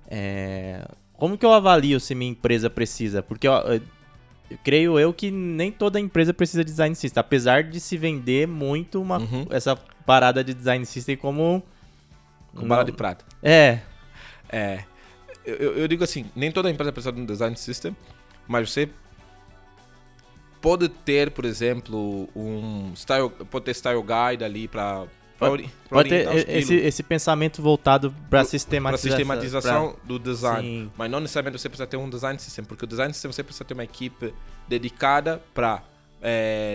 [0.10, 0.84] É,
[1.20, 3.22] como que eu avalio se minha empresa precisa?
[3.22, 3.82] Porque eu, eu,
[4.64, 7.20] creio eu que nem toda empresa precisa de design system.
[7.22, 9.46] Apesar de se vender muito uma, Uhum.
[9.50, 11.62] essa parada de design system como.
[12.56, 13.24] Com bala de prata.
[13.44, 13.80] É,
[14.52, 14.84] É.
[15.46, 17.96] Eu, eu- eu digo assim, nem toda empresa precisa de um design system,
[18.48, 18.90] mas você
[20.62, 25.06] pode ter, por exemplo, um style, pode ter style guide ali para
[25.40, 29.10] Pode- pode ter esse, esse pensamento voltado para para sistematização.
[29.18, 30.68] sistematização do design.
[30.68, 30.92] Sim.
[30.98, 33.64] Mas não necessariamente você precisa ter um design system, porque o design system você precisa
[33.64, 34.34] ter uma equipe
[34.68, 35.82] dedicada para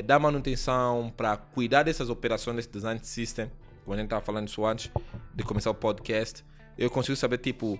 [0.07, 3.51] dar manutenção, para cuidar dessas operações desse design system.
[3.85, 4.91] Como a gente estava falando isso antes
[5.35, 6.43] de começar o podcast,
[6.79, 7.79] eu consigo saber, tipo,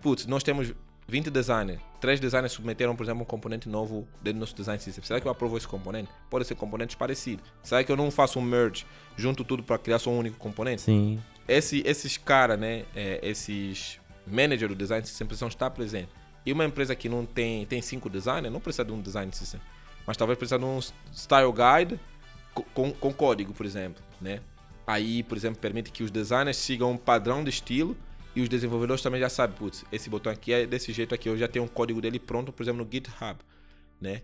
[0.00, 0.72] putz, nós temos
[1.08, 5.04] 20 designers, três designers submeteram, por exemplo, um componente novo dentro do nosso design system.
[5.04, 6.08] Será que eu aprovo esse componente?
[6.30, 7.44] Pode ser componentes parecidos.
[7.62, 8.86] Será que eu não faço um merge,
[9.16, 10.82] junto tudo para criar só um único componente?
[10.82, 11.20] Sim.
[11.46, 16.14] esse, esses caras, né, é, esses managers do design system precisam estar presentes.
[16.46, 19.60] E uma empresa que não tem, tem cinco designers não precisa de um design system,
[20.06, 20.78] mas talvez precisa de um
[21.12, 22.00] style guide
[22.54, 24.40] co- com, com código, por exemplo, né?
[24.86, 27.96] Aí, por exemplo, permite que os designers sigam um padrão de estilo
[28.34, 31.36] e os desenvolvedores também já sabem, putz, esse botão aqui é desse jeito aqui, eu
[31.36, 33.38] já tenho um código dele pronto, por exemplo, no GitHub,
[34.00, 34.22] né?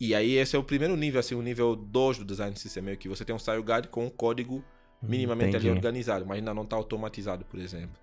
[0.00, 2.96] E aí esse é o primeiro nível, assim, o nível 2 do design system, meio
[2.96, 4.64] que você tem um style guide com um código
[5.02, 5.76] minimamente ali Entendi.
[5.76, 7.96] organizado, mas ainda não está automatizado, por exemplo.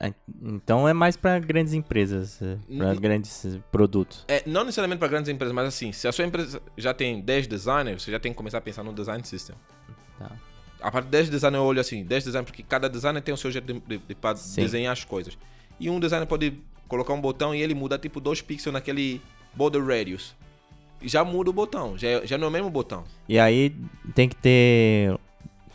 [0.00, 2.38] É, Então é mais para grandes empresas,
[2.76, 2.96] para Uhum.
[2.96, 4.24] grandes eh, produtos.
[4.28, 7.46] É, não necessariamente para grandes empresas, mas assim, se a sua empresa já tem 10
[7.46, 9.56] designers, você já tem que começar a pensar no design system.
[10.18, 10.30] Tá.
[10.86, 13.36] A partir de 10 designers eu olho assim, 10 designers, porque cada designer tem o
[13.36, 14.14] seu jeito de, de- de
[14.56, 15.36] desenhar as coisas.
[15.80, 19.20] E um designer pode colocar um botão e ele muda tipo 2 pixels naquele
[19.52, 20.34] border radius.
[21.02, 23.02] Já muda o botão, já, é- já não é o mesmo botão.
[23.28, 23.74] E aí
[24.14, 25.18] tem que ter,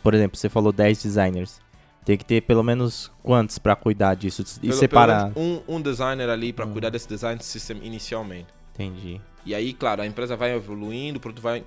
[0.02, 1.60] por exemplo, você falou 10 designers.
[2.06, 5.30] Tem que ter pelo menos quantos para cuidar disso e Pelo- separar.
[5.32, 6.54] pelo um, um designer ali Hum.
[6.54, 8.48] para cuidar desse design system inicialmente.
[8.74, 9.20] Entendi.
[9.44, 11.62] E aí, claro, a empresa vai evoluindo, o produto vai.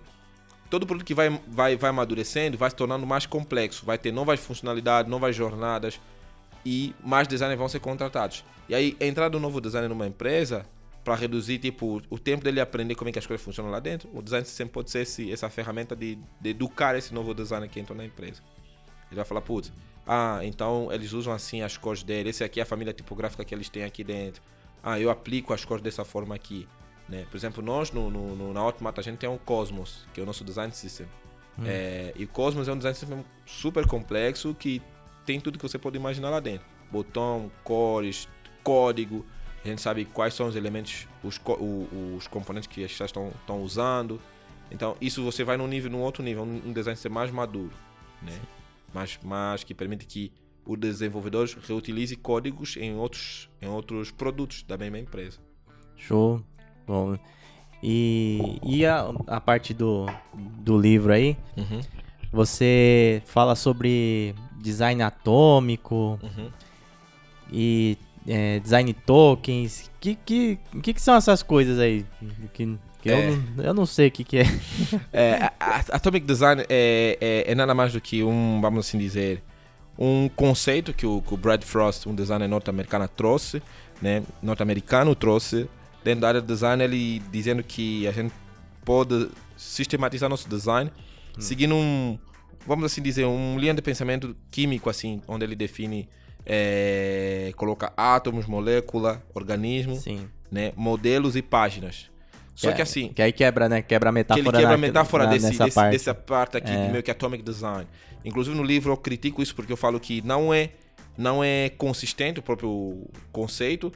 [0.70, 4.40] Todo produto que vai, vai, vai amadurecendo vai se tornando mais complexo, vai ter novas
[4.40, 6.00] funcionalidades, novas jornadas
[6.66, 8.44] e mais designers vão ser contratados.
[8.68, 10.66] E aí, a entrada do novo designer numa empresa,
[11.04, 14.10] para reduzir tipo, o tempo dele aprender como é que as coisas funcionam lá dentro,
[14.12, 17.80] o design sempre pode ser esse, essa ferramenta de, de educar esse novo designer que
[17.80, 18.42] entrou na empresa.
[19.08, 19.72] Ele vai falar, putz,
[20.08, 23.54] ah, então eles usam assim as cores dele, esse aqui é a família tipográfica que
[23.54, 24.42] eles têm aqui dentro.
[24.82, 26.68] Ah, eu aplico as cores dessa forma aqui.
[27.08, 27.26] Né?
[27.30, 30.26] Por exemplo, nós no, no, na Automata a gente tem um Cosmos, que é o
[30.26, 31.08] nosso design system.
[31.64, 34.82] É, e Cosmos é um design system super complexo que
[35.26, 36.66] tem tudo que você pode imaginar lá dentro.
[36.92, 38.28] Botão, cores,
[38.64, 39.26] código.
[39.64, 41.40] A gente sabe quais são os elementos, os,
[42.18, 44.20] os componentes que as pessoas estão estão usando.
[44.70, 47.72] Então, isso você vai num nível, num outro nível, um design system mais maduro,
[48.22, 48.40] né?
[48.94, 50.32] Mas, mas que permite que
[50.66, 55.40] o desenvolvedor reutilize códigos em outros, em outros produtos da mesma empresa.
[55.96, 56.44] Show.
[56.88, 57.18] Bom.
[57.84, 61.82] E, e a, a parte do, do livro aí, Uhum,
[62.32, 66.50] você fala sobre design atômico uhum.
[67.52, 69.90] e é, design tokens.
[70.00, 72.06] Que, que, que, que são essas coisas aí?
[72.54, 73.30] Que, que É.
[73.30, 74.44] eu, não, eu não sei o que, que é.
[75.14, 75.52] É,
[75.92, 79.44] Atomic Design é, é, é nada mais do que um, vamos assim dizer,
[79.98, 83.62] um conceito que o, que o Brad Frost, um designer norte-americano, trouxe,
[84.02, 84.24] né?
[84.42, 85.70] Norte-americano trouxe
[86.06, 88.34] dentro da área de design, ele dizendo que a gente
[88.86, 90.92] pode sistematizar nosso design
[91.40, 92.18] seguindo um,
[92.66, 96.08] vamos assim dizer, um linha de pensamento químico assim, onde ele define,
[96.46, 100.28] é, coloca átomos, molécula, organismo, Sim.
[100.52, 100.72] né?
[100.76, 102.10] Modelos e páginas.
[102.54, 103.82] Só que assim, Que aí quebra, né?
[103.82, 104.48] Quebra a que metáfora.
[104.48, 105.92] ele quebra a metáfora na- desse, nessa desse- parte.
[105.92, 106.86] dessa parte aqui, É.
[106.86, 107.86] de meio que Atomic Design.
[108.24, 110.70] Inclusive no livro eu critico isso porque eu falo que não é,
[111.18, 113.92] não é consistente o próprio conceito.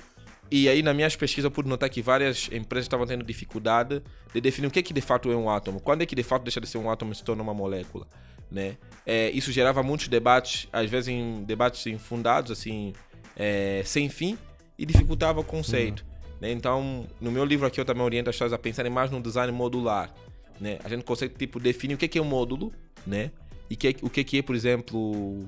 [0.51, 4.01] E aí nas minhas pesquisas eu pude notar que várias empresas estavam tendo dificuldade
[4.33, 5.79] de definir o que, que de fato é um átomo.
[5.79, 8.07] Quando é que de fato deixa de ser um átomo e se torna uma molécula,
[8.49, 8.77] né?
[9.05, 12.93] É, isso gerava muitos debates, às vezes em debates infundados, assim,
[13.35, 14.37] é, sem fim,
[14.77, 16.03] e dificultava o conceito.
[16.41, 16.51] né?
[16.51, 19.51] Então, no meu livro aqui eu também oriento as pessoas a pensarem mais no design
[19.51, 20.13] modular.
[20.59, 20.79] Né?
[20.83, 22.73] A gente consegue tipo definir o que que é um módulo,
[23.05, 23.31] né?
[23.69, 25.47] E que, o que que é, por exemplo,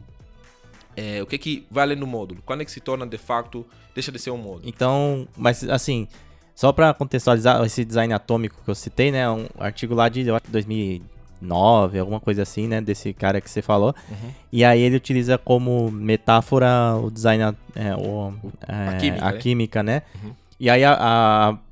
[0.96, 2.42] é, o que que vai além do módulo.
[2.46, 4.64] Quando é que se torna de facto deixa de ser um módulo?
[4.66, 6.08] Então, mas assim,
[6.56, 9.30] só pra contextualizar esse design atômico que eu citei, né?
[9.30, 12.82] Um artigo lá de eu acho, 2009, alguma coisa assim, né?
[12.82, 13.96] Desse cara que você falou.
[14.10, 14.30] Uhum.
[14.52, 18.34] E aí ele utiliza como metáfora o design, a- é, o,
[18.68, 19.38] é, a química, a né?
[19.38, 20.02] química, né?
[20.24, 20.32] Uhum.
[20.60, 20.94] E aí a,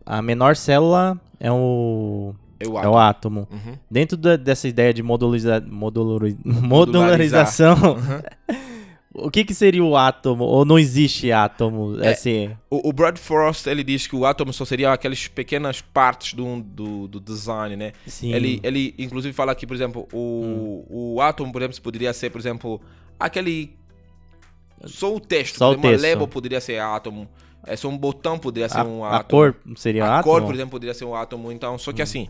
[0.08, 2.94] a, a menor célula é o, É o é átomo.
[2.94, 3.48] o átomo.
[3.52, 3.74] Uhum.
[3.92, 5.64] Dentro da- dessa ideia de modulariza,
[6.44, 8.22] modularização, Uhum.
[9.14, 10.44] o que, que seria o átomo?
[10.44, 12.00] Ou não existe átomo?
[12.00, 12.10] É.
[12.10, 16.36] Assim, O, o Brad Frost, ele diz que o átomo só seria aquelas pequenas partes
[16.36, 17.94] do, do, do design, né?
[18.06, 18.34] sim.
[18.34, 22.40] Ele, ele, inclusive, fala que, por exemplo, o, o átomo, por exemplo, poderia ser, por
[22.40, 22.80] exemplo,
[23.20, 23.76] aquele...
[24.86, 25.58] Só o texto.
[25.58, 26.04] Só o exemplo, texto.
[26.04, 27.28] Uma label poderia ser átomo.
[27.66, 29.30] É só um botão poderia ser a, um a átomo.
[29.30, 30.34] cor seria a átomo?
[30.34, 32.30] cor, por exemplo, poderia ser um átomo, então, só que assim.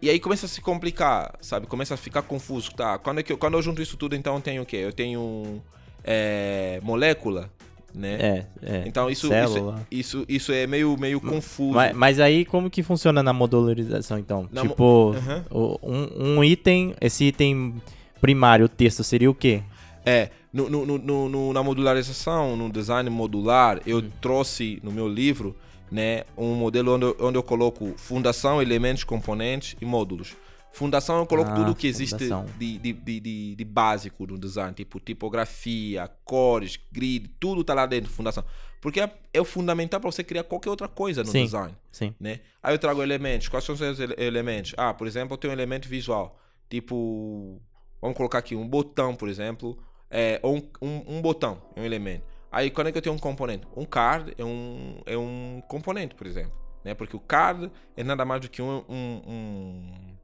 [0.00, 1.66] E aí começa a se complicar, sabe?
[1.66, 2.96] Começa a ficar confuso, tá?
[2.96, 4.76] Quando, é que eu, quando eu junto isso tudo, então eu tenho o quê?
[4.76, 5.62] Eu tenho
[6.06, 7.50] é, molécula,
[7.94, 8.14] né?
[8.20, 8.82] É, é.
[8.86, 9.86] Então isso, isso, Célula.
[9.90, 11.74] isso, isso é meio, meio confuso.
[11.74, 14.48] Mas, mas aí como que funciona na modularização então?
[14.52, 15.44] Na mo- tipo, Aham.
[15.50, 17.74] o- um, um item, esse item
[18.20, 19.62] primário, o texto seria o quê?
[20.04, 25.56] É, no, no, no- no- na modularização, no design modular, eu trouxe no meu livro
[25.90, 30.34] né, um modelo onde, eu- onde eu coloco fundação, elementos, componentes e módulos.
[30.76, 32.16] Fundação eu coloco Ah, tudo que existe
[32.58, 38.10] de, de, de, de- básico no design, tipo tipografia, cores, grid, tudo tá lá dentro,
[38.10, 38.44] fundação.
[38.82, 41.44] Porque é, é o fundamental para você criar qualquer outra coisa no Sim.
[41.44, 42.14] design Sim.
[42.20, 42.40] né?
[42.62, 43.48] Aí eu trago elementos.
[43.48, 44.74] Quais são os ele- elementos?
[44.76, 46.38] Ah, por exemplo, eu tenho um elemento visual.
[46.68, 47.58] Tipo,
[48.00, 49.78] vamos colocar aqui um botão, por exemplo.
[50.10, 52.22] É, ou um, um, um botão, é um elemento.
[52.52, 53.66] Aí quando é que eu tenho um componente?
[53.74, 56.52] Um card é um, é um componente, por exemplo.
[56.84, 56.92] Né?
[56.94, 60.15] Porque o card é nada mais do que um, um- um-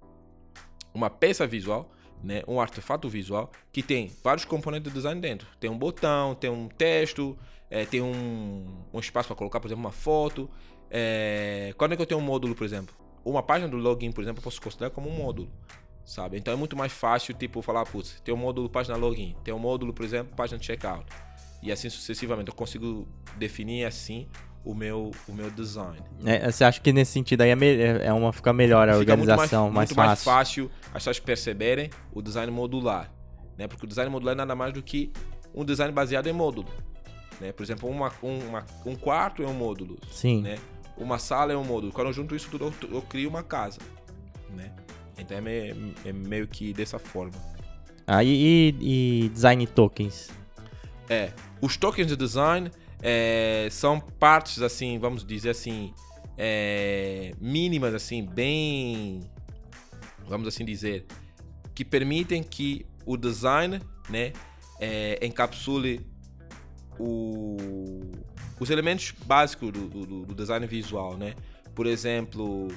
[0.95, 1.91] uma peça visual,
[2.23, 2.43] né?
[2.47, 5.47] um artefato visual, que tem vários componentes de design dentro.
[5.59, 7.37] Tem um botão, tem um texto,
[7.71, 10.49] é, tem um, um espaço para colocar, por exemplo, uma foto.
[10.91, 12.95] É, quando é que eu tenho um módulo, por exemplo?
[13.25, 15.51] Uma página do login, por exemplo, eu posso considerar como um módulo.
[16.05, 16.37] Sabe?
[16.37, 19.59] Então é muito mais fácil, tipo, falar, putz, tem um módulo página login, tem um
[19.59, 21.07] módulo, por exemplo, página checkout.
[21.63, 22.49] E assim sucessivamente.
[22.49, 24.29] Eu consigo definir assim
[24.65, 25.99] o meu, o meu design.
[26.25, 28.99] É, você acha que nesse sentido aí é, me- é é uma fica melhor a
[28.99, 30.65] Fica organização, muito mais, mais, muito mais fácil.
[30.69, 33.13] fácil as pessoas perceberem o design modular.
[33.59, 33.67] Né?
[33.67, 35.13] Porque o design modular é nada mais do que
[35.55, 36.69] um design baseado em módulo.
[37.41, 37.51] Né?
[37.53, 39.99] Por exemplo, uma, uma- um quarto é um módulo.
[40.11, 40.43] Sim.
[40.43, 40.59] Né?
[40.97, 41.93] Uma sala é um módulo.
[41.93, 43.79] Quando eu junto isso tudo, eu, eu crio uma casa.
[44.51, 44.71] Né?
[45.19, 47.33] Então é meio, é meio que dessa forma.
[48.07, 50.31] Aí e, e design tokens.
[51.09, 52.71] É, os tokens de design
[53.03, 55.93] é, são partes assim, vamos dizer assim,
[56.39, 59.21] é, mínimas assim, bem,
[60.27, 61.05] vamos assim dizer,
[61.75, 64.33] que permitem que o design, né,
[64.81, 66.07] é, encapsule
[66.99, 67.57] o-
[68.61, 71.35] os elementos básicos do, do- do design visual, né?
[71.75, 72.69] Por exemplo,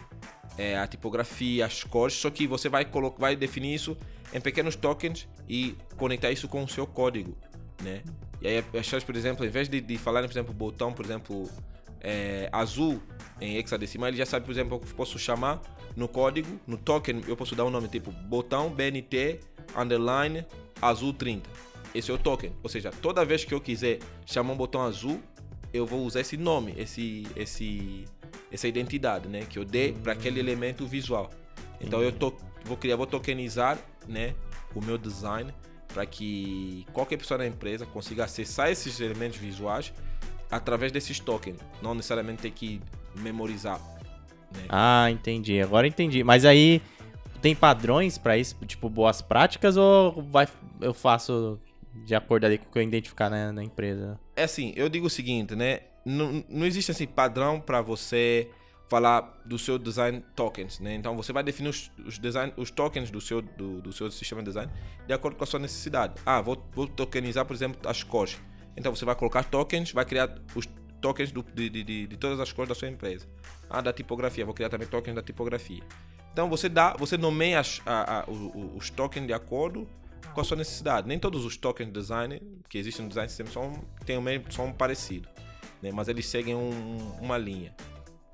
[0.58, 3.98] é, a tipografia, as cores, só que você vai, colo- vai definir isso
[4.34, 7.38] em pequenos tokens e conectar isso com o seu código,
[7.84, 8.02] né?
[8.46, 11.04] E aí as pessoas, por exemplo, em vez de, de falarem, por exemplo, botão, por
[11.04, 11.50] exemplo,
[12.00, 13.02] é, azul
[13.42, 15.60] em hexadecimal, ele já sabe, por exemplo, que eu posso chamar
[15.96, 19.40] no código, no token, eu posso dar um nome tipo botão BNT
[19.76, 20.46] underline
[20.80, 21.50] azul 30.
[21.96, 22.52] Esse é o token.
[22.62, 25.20] Ou seja, toda vez que eu quiser chamar um botão azul,
[25.74, 28.06] eu vou usar esse nome, esse, esse,
[28.52, 31.32] essa identidade, né, que eu dei para aquele elemento visual.
[31.82, 32.32] Então eu to,
[32.64, 34.36] vou criar, vou tokenizar, né,
[34.76, 35.52] o meu design
[35.88, 39.94] para que qualquer pessoa na empresa consiga acessar esses elementos visuais
[40.50, 42.82] através desses tokens, não necessariamente ter que
[43.16, 43.80] memorizar.
[44.52, 44.66] Né?
[44.70, 45.60] Ah, entendi.
[45.62, 46.24] Agora entendi.
[46.24, 46.82] Mas aí
[47.42, 50.48] tem padrões pra isso, tipo boas práticas ou vai
[50.82, 51.60] eu faço
[52.04, 54.20] de acordo ali com o que eu identificar na, na empresa?
[54.36, 55.82] É assim, eu digo o seguinte, né?
[56.04, 58.50] Não, não existe assim padrão para você
[58.88, 60.94] falar do seu design tokens, né?
[60.96, 64.42] Então você vai definir os, os design, os tokens do seu do, do seu sistema
[64.42, 64.72] de design
[65.08, 66.14] de acordo com a sua necessidade.
[66.26, 68.40] Ah, vou, vou tokenizar, por exemplo, as cores.
[68.78, 70.68] Então você vai colocar tokens, vai criar os
[71.02, 73.28] tokens do- de, de, de, todas as cores da sua empresa.
[73.70, 75.82] Ah, da tipografia, vou criar também tokens da tipografia.
[76.32, 79.88] Então você dá, você nomeia as, a, a, o- o- os tokens de acordo
[80.34, 81.08] com a sua necessidade.
[81.08, 83.74] Nem todos os tokens de design que existem no design system são,
[84.06, 85.30] têm o mesmo, são parecidos,
[85.82, 85.90] né?
[85.94, 87.74] mas eles seguem um- uma linha.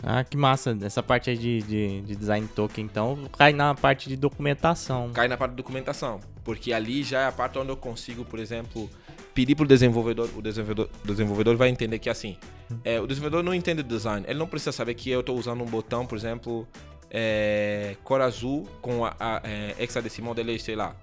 [0.03, 0.77] Ah, que massa.
[0.81, 5.11] Essa parte aí de, de, de design token, então, cai na parte de documentação.
[5.13, 8.39] Cai na parte de documentação, porque ali já é a parte onde eu consigo, por
[8.39, 8.89] exemplo,
[9.33, 12.37] pedir para o desenvolvedor, o desenvolvedor, desenvolvedor vai entender que assim,
[12.83, 15.67] é, o desenvolvedor não entende design, ele não precisa saber que eu estou usando um
[15.67, 16.67] botão, por exemplo,
[17.09, 20.95] é, cor azul com a, a é, hexadecimal dele, sei lá,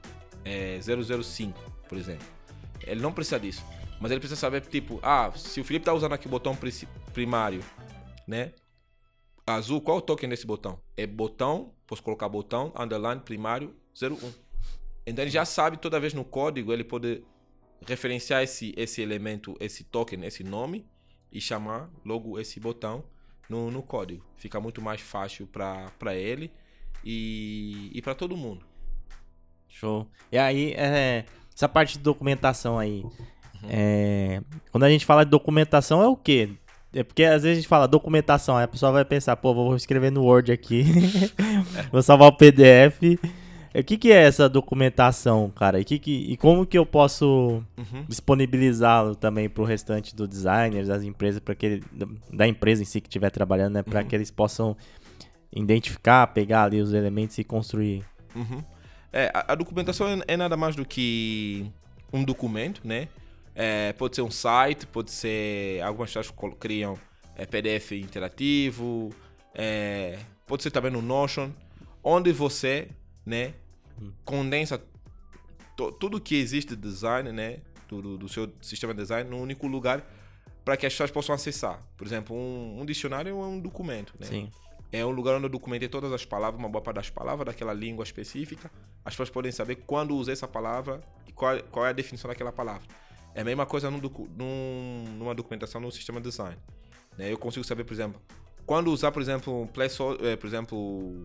[0.45, 2.27] é, 005, por exemplo.
[2.85, 3.65] Ele não precisa disso,
[4.01, 6.57] mas ele precisa saber, tipo, ah, se o Felipe está usando aqui o botão
[7.13, 7.61] primário,
[8.27, 8.53] né?
[9.55, 10.81] Azul, qual o token desse botão?
[10.97, 14.33] É botão, posso colocar botão, underline, primário, 01.
[15.07, 17.23] Então ele já sabe toda vez no código ele pode
[17.87, 20.87] referenciar esse, esse elemento, esse token, esse nome
[21.33, 23.05] e chamar logo esse botão
[23.49, 24.25] no, no código.
[24.37, 26.53] Fica muito mais fácil para ele
[27.05, 28.67] e, e para todo mundo.
[29.69, 30.07] Show.
[30.33, 31.25] E aí, é,
[31.55, 33.05] essa parte de documentação aí.
[33.65, 36.51] É, quando a gente fala de documentação, é o quê?
[36.93, 39.77] É porque às vezes a gente fala documentação, aí a pessoa vai pensar, pô, vou
[39.77, 40.85] escrever no Word aqui,
[41.93, 43.19] vou salvar o PDF.
[43.75, 45.79] O que, que é essa documentação, cara?
[45.79, 48.05] E, que que, e como que eu posso Uhum.
[48.09, 51.85] disponibilizá-lo também para o restante do designers, das empresas, para que ele,
[52.33, 54.07] da empresa em si que estiver trabalhando, né, para Uhum.
[54.09, 54.75] que eles possam
[55.53, 58.05] identificar, pegar ali os elementos e construir.
[58.35, 58.63] Uhum.
[59.13, 61.67] É, a, a documentação é, é nada mais do que
[62.13, 63.09] um documento, né?
[63.61, 65.83] É, pode ser um site, pode ser.
[65.83, 66.97] Algumas pessoas criam
[67.35, 69.11] é, PDF interativo,
[69.53, 71.51] é, pode ser também no Notion,
[72.05, 72.89] onde você,
[73.27, 73.55] né,
[74.25, 74.81] condensa
[75.77, 79.41] to- tudo que existe de design, né, do, do- do seu sistema de design num
[79.43, 80.05] único lugar
[80.65, 81.83] para que as pessoas possam acessar.
[81.97, 84.27] Por exemplo, um, um dicionário é um documento, né?
[84.27, 84.51] Sim.
[84.93, 87.73] É um lugar onde eu documentei todas as palavras, uma boa parte das palavras daquela
[87.75, 88.71] língua específica.
[89.05, 92.53] As pessoas podem saber quando usei essa palavra e qual, qual é a definição daquela
[92.53, 92.87] palavra.
[93.39, 96.57] É a mesma coisa num docu- num- numa documentação no sistema design.
[97.17, 97.31] né?
[97.33, 98.21] Eu consigo saber, por exemplo,
[98.67, 99.69] quando usar, por exemplo, um
[100.27, 101.23] eh, por exemplo,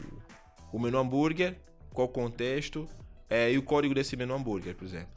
[0.72, 1.58] o menu hambúrguer,
[1.92, 2.88] qual o contexto
[3.28, 5.10] eh, e o código desse menu hambúrguer, por exemplo.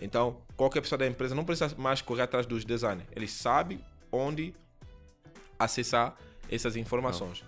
[0.00, 3.08] Então, qualquer pessoa da empresa não precisa mais correr atrás dos designers.
[3.16, 4.54] Ele sabe onde
[5.58, 6.16] acessar
[6.48, 7.44] essas informações.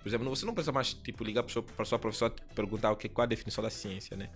[0.00, 2.96] Por exemplo, você não precisa mais tipo, ligar para sua, sua professora e perguntar o
[2.96, 4.30] que, qual é a definição da ciência, né?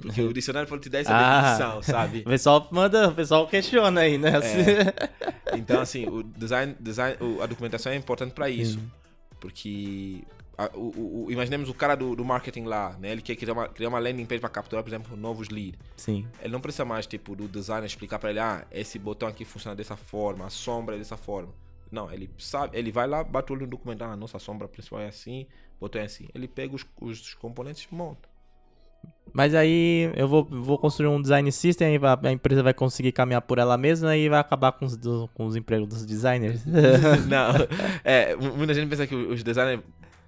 [0.00, 1.40] Porque o dicionário pode te dar essa Ah.
[1.42, 2.20] definição, sabe?
[2.26, 4.30] O pessoal manda, o pessoal questiona aí, né?
[5.54, 8.78] Então, assim, o design, design a documentação é importante para isso.
[9.40, 10.22] Porque
[10.56, 13.10] a- o, o- o- imaginemos o cara do, do marketing lá, né?
[13.12, 15.78] Ele quer criar uma, criar uma landing page para capturar, por exemplo, novos leads.
[15.96, 16.26] Sim.
[16.42, 19.74] Ele não precisa mais, tipo, do designer explicar para ele, ah, esse botão aqui funciona
[19.76, 21.52] dessa forma, a sombra é dessa forma.
[21.90, 25.00] Não, ele sabe, ele vai lá, bate o olho no documento, ah, nossa sombra principal
[25.00, 25.46] é assim,
[25.80, 26.28] botão é assim.
[26.34, 28.27] Ele pega os, os componentes e monta.
[29.32, 33.42] Mas aí eu vou, vou construir um design system, a, a empresa vai conseguir caminhar
[33.42, 36.62] por ela mesma e vai acabar com os, do- com os empregos dos designers.
[37.28, 37.52] não,
[38.02, 39.80] é, mu- muita gente pensa que os designers,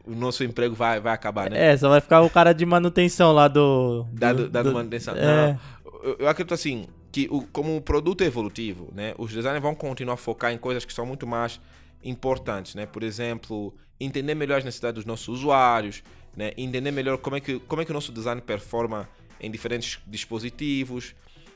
[0.07, 1.73] o nosso emprego vai, vai acabar, né?
[1.73, 4.05] é, só vai ficar o cara de manutenção lá do.
[4.05, 5.14] do- dado, dado do- manutenção.
[5.16, 5.25] é.
[5.25, 5.59] Não,
[6.05, 9.75] eu, eu acredito assim, que o, como o produto é evolutivo, né, os designers vão
[9.75, 11.59] continuar a focar em coisas que são muito mais
[12.05, 12.87] importantes, né?
[12.87, 16.03] Por exemplo, entender melhor as necessidades dos nossos usuários,
[16.37, 16.53] né?
[16.57, 19.09] Entender melhor como é que, como é que o nosso design performa
[19.41, 21.14] em diferentes dispositivos,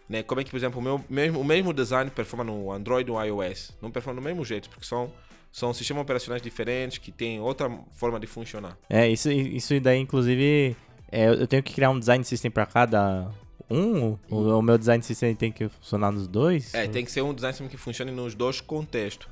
[0.09, 0.23] né?
[0.23, 3.23] Como é que, por exemplo, o, meu, mesmo, o mesmo design performa no Android ou
[3.23, 3.73] iOS.
[3.81, 5.13] Não performa do mesmo jeito, porque são,
[5.53, 8.77] são sistemas operacionais diferentes que têm outra forma de funcionar.
[8.89, 10.77] É, isso, isso daí, inclusive,
[11.11, 13.31] é, eu tenho que criar um design system pra cada
[13.71, 14.19] um?
[14.31, 16.75] O, o meu design system tem que funcionar nos dois?
[16.75, 19.29] É, tem que ser um design system que funcione nos dois contextos,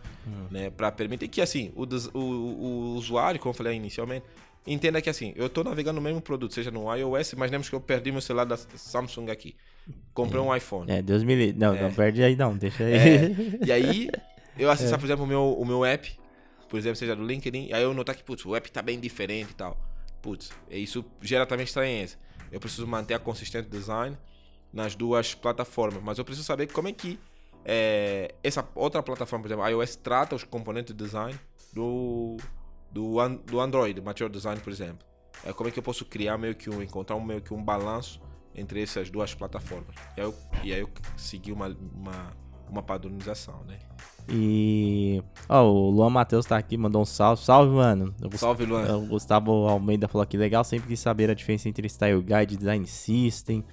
[0.50, 0.70] né?
[0.70, 1.84] Para permitir que, assim, o,
[2.16, 4.24] o, o usuário, como eu falei inicialmente,
[4.66, 7.80] entenda que, assim, eu estou navegando no mesmo produto, seja no iOS, imaginemos que eu
[7.80, 9.56] perdi meu celular da Samsung aqui.
[10.14, 10.90] Comprei um iPhone.
[10.90, 11.58] É, Deus me livre.
[11.58, 11.82] Não, É.
[11.82, 12.92] não perde aí não, deixa aí.
[12.94, 13.30] É,
[13.66, 14.10] e aí,
[14.58, 16.16] eu acessar, por exemplo, o meu, o meu app,
[16.68, 19.50] por exemplo, seja do LinkedIn, aí eu notar que, putz, o app tá bem diferente
[19.50, 19.76] e tal.
[20.20, 22.16] Putz, isso gera também estranheza.
[22.50, 24.16] Eu preciso manter a consistente design
[24.72, 27.18] nas duas plataformas, mas eu preciso saber como é que
[27.64, 31.38] é, essa outra plataforma, por exemplo, iOS, trata os componentes de design
[31.72, 32.36] do,
[32.92, 35.06] do, an- do Android, Material Design, por exemplo.
[35.44, 37.62] É, como é que eu posso criar meio que um, encontrar um, meio que um
[37.62, 38.20] balanço
[38.54, 39.94] entre essas duas plataformas.
[40.16, 42.36] E aí eu, e aí eu segui uma, uma,
[42.68, 43.78] uma padronização, né?
[44.28, 45.22] E.
[45.48, 47.42] Ó, o Luan Matheus tá aqui, mandou um salve.
[47.42, 48.14] Salve, mano.
[48.22, 48.98] O Salve, Luan.
[48.98, 52.56] O Gustavo Almeida falou que legal, sempre quis saber a diferença entre Style Guide e
[52.56, 53.64] Design System.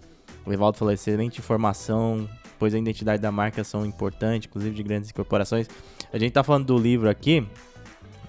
[0.45, 5.11] O Evaldo falou excelente informação, pois a identidade da marca são importantes, inclusive de grandes
[5.11, 5.67] corporações.
[6.11, 7.45] A gente tá falando do livro aqui,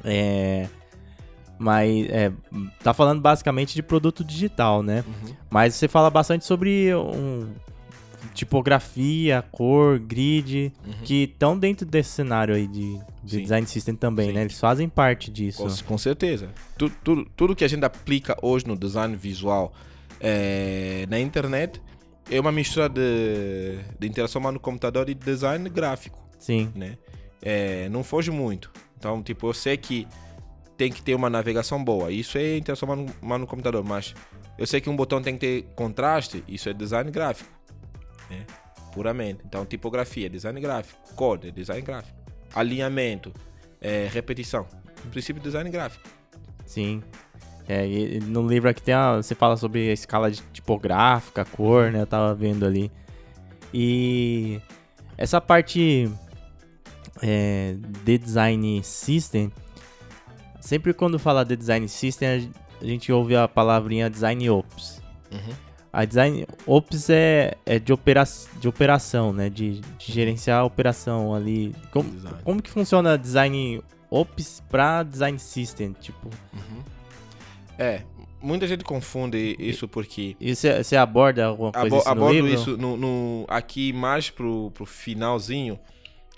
[0.05, 0.69] é,
[1.61, 2.33] mas é,
[2.83, 5.05] tá falando basicamente de produto digital, né?
[5.07, 5.35] Uhum.
[5.51, 7.47] Mas você fala bastante sobre um,
[8.35, 10.93] tipografia, cor, grid, Uhum.
[11.05, 14.33] que estão dentro desse cenário aí de, de design system também, Sim.
[14.35, 14.41] né?
[14.43, 15.63] Eles fazem parte disso.
[15.63, 16.49] Com, com certeza.
[16.79, 19.73] Tu- Tudo, tudo que a gente aplica hoje no design visual
[20.19, 21.81] é, na internet
[22.31, 26.97] é uma mistura de, de interação humana no computador e design gráfico, Sim, né?
[27.43, 28.71] É, não foge muito.
[28.99, 30.07] Então, tipo, eu sei que
[30.81, 32.11] tem que ter uma navegação boa.
[32.11, 32.89] Isso é interação
[33.21, 34.15] humana no computador, mas
[34.57, 36.43] eu sei que um botão tem que ter contraste.
[36.49, 37.51] Isso é design gráfico,
[38.31, 38.47] né?
[38.91, 39.43] Puramente.
[39.45, 40.99] Então, tipografia, design gráfico.
[41.15, 42.19] Cor, design gráfico.
[42.55, 43.31] Alinhamento,
[43.79, 44.67] é, repetição.
[45.05, 46.09] No princípio, design gráfico.
[46.65, 47.03] sim.
[47.69, 47.85] É,
[48.23, 52.01] no livro aqui tem a, você fala sobre a escala de tipográfica, cor, né?
[52.01, 52.91] Eu tava vendo ali.
[53.73, 54.61] E
[55.17, 56.11] essa parte
[57.23, 59.53] é, de design system,
[60.61, 62.51] sempre quando fala de design system,
[62.81, 65.01] a gente ouve a palavrinha design ops.
[65.33, 65.55] Uhum.
[65.93, 68.23] A design ops é, é de, opera,
[68.61, 69.49] de operação, né?
[69.51, 71.75] De, de gerenciar a operação ali.
[71.91, 72.39] Como, Design.
[72.45, 75.93] como que funciona design ops pra design system?
[76.01, 76.31] Tipo,
[77.79, 78.03] É,
[78.41, 82.53] muita gente confunde isso porque e você aborda alguma coisa abo no abordo livro?
[82.55, 85.79] isso no, no- aqui mais pro, pro finalzinho.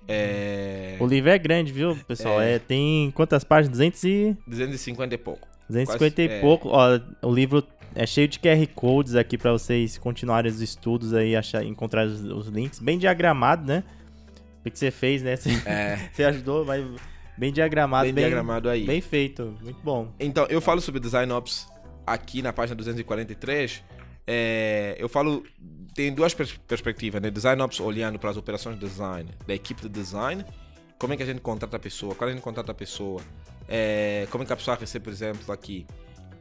[0.08, 2.40] É, O livro é grande, viu, pessoal?
[2.40, 2.54] É.
[2.54, 3.78] É, tem quantas páginas?
[3.78, 4.36] 200 e...
[4.46, 5.48] 250 e pouco.
[5.68, 6.40] 250 Quase, e é.
[6.40, 6.68] pouco.
[6.68, 11.36] Ó, o livro é cheio de QR Codes aqui pra vocês continuarem os estudos aí,
[11.36, 12.78] achar, encontrar os, os links.
[12.78, 13.84] Bem diagramado, né?
[14.64, 15.36] O que você fez, né?
[15.36, 16.84] Você, É, você ajudou, mas
[17.36, 18.04] bem diagramado.
[18.04, 18.84] bem, diagramado aí.
[18.84, 19.56] Bem feito.
[19.62, 20.12] Muito bom.
[20.20, 21.68] Então, eu falo sobre Design Ops
[22.06, 23.82] aqui na página 243.
[24.26, 25.42] É, eu falo,
[25.94, 27.30] tem duas pers- perspectivas, né?
[27.30, 30.44] Design Ops olhando para as operações de design, da equipe de design,
[30.98, 33.20] como é que a gente contrata a pessoa, quando a gente contrata a pessoa,
[33.68, 35.86] é, como é que a pessoa recebe, por exemplo, aqui,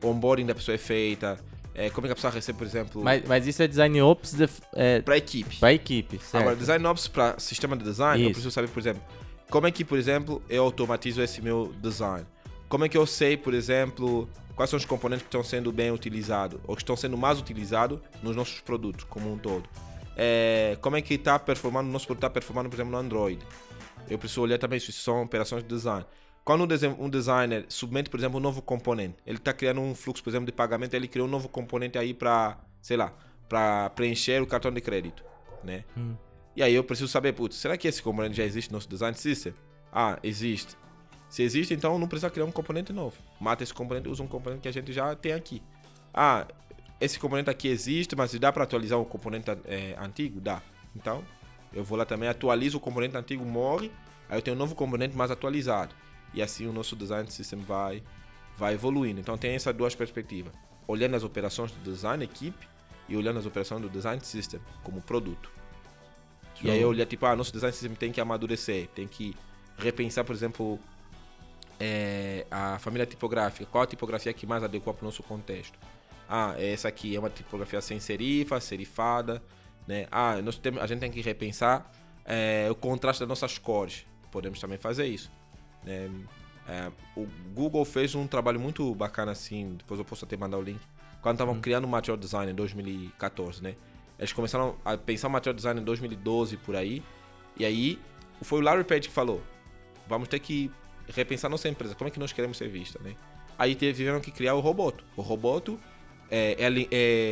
[0.04, 1.38] o onboarding da pessoa é feita,
[1.74, 4.34] é, como é que a pessoa recebe, por exemplo, Mas, mas isso é design ops
[4.34, 5.58] de, é, para a equipe.
[5.58, 6.36] pra equipe, certo?
[6.44, 8.34] Agora, design ops para sistema de design, eu Isso.
[8.36, 9.02] preciso saber, por exemplo,
[9.50, 12.26] como é que, por exemplo, eu automatizo esse meu design?
[12.72, 15.92] Como é que eu sei, por exemplo, quais são os componentes que estão sendo bem
[15.92, 19.68] utilizados ou que estão sendo mais utilizados nos nossos produtos como um todo?
[20.16, 23.46] É, como é que está performando, o nosso produto está performando, por exemplo, no Android?
[24.10, 26.06] Eu preciso olhar também se isso são operações de design.
[26.46, 30.24] Quando um um designer submete, por exemplo, um novo componente, ele está criando um fluxo,
[30.24, 33.14] por exemplo, de pagamento, ele criou um novo componente aí para, sei lá,
[33.50, 35.26] para preencher o cartão de crédito,
[35.62, 35.84] né?
[35.98, 36.16] Hum.
[36.56, 39.18] E aí eu preciso saber, putz, será que esse componente já existe no nosso design
[39.18, 39.54] system?
[39.92, 40.78] Ah, existe.
[41.32, 43.16] Se existe, então não precisa criar um componente novo.
[43.40, 45.64] Mata esse componente usa um componente que a gente já tem aqui.
[46.14, 46.46] Ah,
[47.00, 50.42] esse componente aqui existe, mas dá para atualizar o componente eh, antigo?
[50.42, 50.62] Dá.
[50.94, 51.24] Então,
[51.72, 53.90] eu vou lá também, atualizo o componente antigo, morre,
[54.28, 55.96] aí eu tenho um novo componente mais atualizado.
[56.34, 58.04] E assim o nosso design system vai,
[58.58, 59.22] vai evoluindo.
[59.22, 60.52] Então tem essas duas perspectivas.
[60.86, 62.68] Olhando as operações do design equipe
[63.08, 65.50] e olhando as operações do design system como produto.
[66.62, 69.34] E aí eu olhar, tipo, ah, nosso design system tem que amadurecer, tem que
[69.78, 70.78] repensar, por exemplo,
[71.84, 73.66] é, a família tipográfica.
[73.66, 75.80] Qual a tipografia que mais adequa para o nosso contexto?
[76.30, 79.42] Ah, essa aqui é uma tipografia sem serifa, serifada,
[79.88, 80.06] né?
[80.12, 81.92] Ah, nós temos, a gente tem que repensar
[82.24, 84.06] é, o contraste das nossas cores.
[84.32, 85.32] Podemos também fazer isso.
[85.84, 86.08] né?
[86.68, 90.62] É, o Google fez um trabalho muito bacana assim, depois eu posso até mandar o
[90.62, 90.80] link.
[91.20, 93.76] Quando estavam criando o Material Design em 2014, né?
[94.20, 97.02] Eles começaram a pensar o Material Design em 2012 por aí.
[97.58, 98.00] E aí
[98.44, 99.42] foi o Larry Page que falou:
[100.08, 100.72] vamos ter que
[101.12, 103.16] repensar nossa empresa, como é que nós queremos ser vista, né?
[103.58, 105.04] Aí tiveram que criar o Roboto.
[105.16, 105.80] O Roboto
[106.30, 106.88] é, é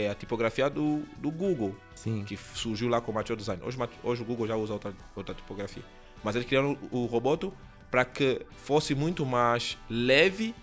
[0.06, 2.24] é a tipografia do, do Google, Sim.
[2.24, 3.62] que surgiu lá com o Material Design.
[3.64, 5.84] Hoje, hoje o Google já usa outra, outra tipografia.
[6.24, 7.54] Mas eles criaram o, o Roboto
[7.90, 10.54] para que fosse muito mais leve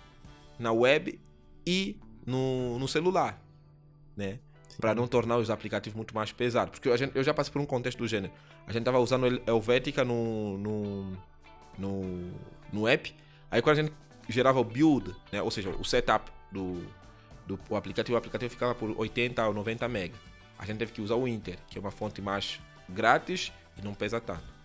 [0.57, 1.19] na web
[1.65, 3.41] e no, no celular,
[4.15, 4.39] né?
[4.79, 6.71] Para não tornar os aplicativos muito mais pesados.
[6.71, 8.31] Porque a gente, eu já passei por um contexto do gênero.
[8.67, 11.17] A gente tava usando El- Helvetica no, no,
[11.79, 12.31] no,
[12.71, 13.13] no app.
[13.49, 13.93] Aí quando a gente
[14.29, 15.41] gerava o build, né?
[15.41, 16.83] ou seja, o setup do,
[17.45, 20.13] do o aplicativo, o aplicativo ficava por 80 ou 90 MB.
[20.59, 22.59] A gente teve que usar o Inter, que é uma fonte mais
[22.89, 24.57] grátis e não pesa tanto.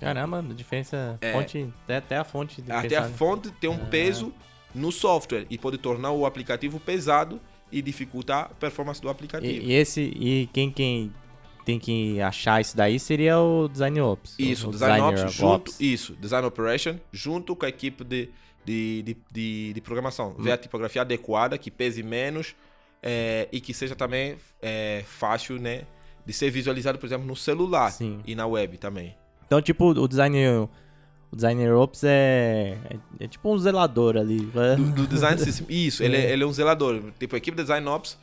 [0.00, 1.16] Caramba, a diferença.
[1.20, 1.32] É.
[1.32, 2.60] Fonte, até, até a fonte.
[2.68, 3.14] Até pensar, a né?
[3.16, 4.34] fonte tem um peso
[4.74, 9.52] no software e pode tornar o aplicativo pesado e dificultar a performance do aplicativo.
[9.52, 10.00] E, e esse.
[10.00, 11.12] E quem, quem
[11.64, 14.34] tem que achar isso daí seria o Design Ops.
[14.38, 15.80] Isso, o Design Ops of junto, Ops.
[15.80, 18.28] isso, Design Operation junto com a equipe de,
[18.64, 20.34] de, de, de, de programação.
[20.38, 22.54] Ver a tipografia adequada, que pese menos
[23.02, 25.82] é, e que seja também é, fácil, né,
[26.24, 28.20] de ser visualizado, por exemplo, no celular Sim.
[28.26, 29.14] e na web também.
[29.46, 30.68] Então, tipo, o designer.
[31.30, 34.40] O designer Ops é, é, é tipo um zelador ali.
[34.76, 35.66] do, do design system.
[35.70, 37.02] Isso, ele, é, ele é um zelador.
[37.18, 38.18] Tipo, a equipe de design ops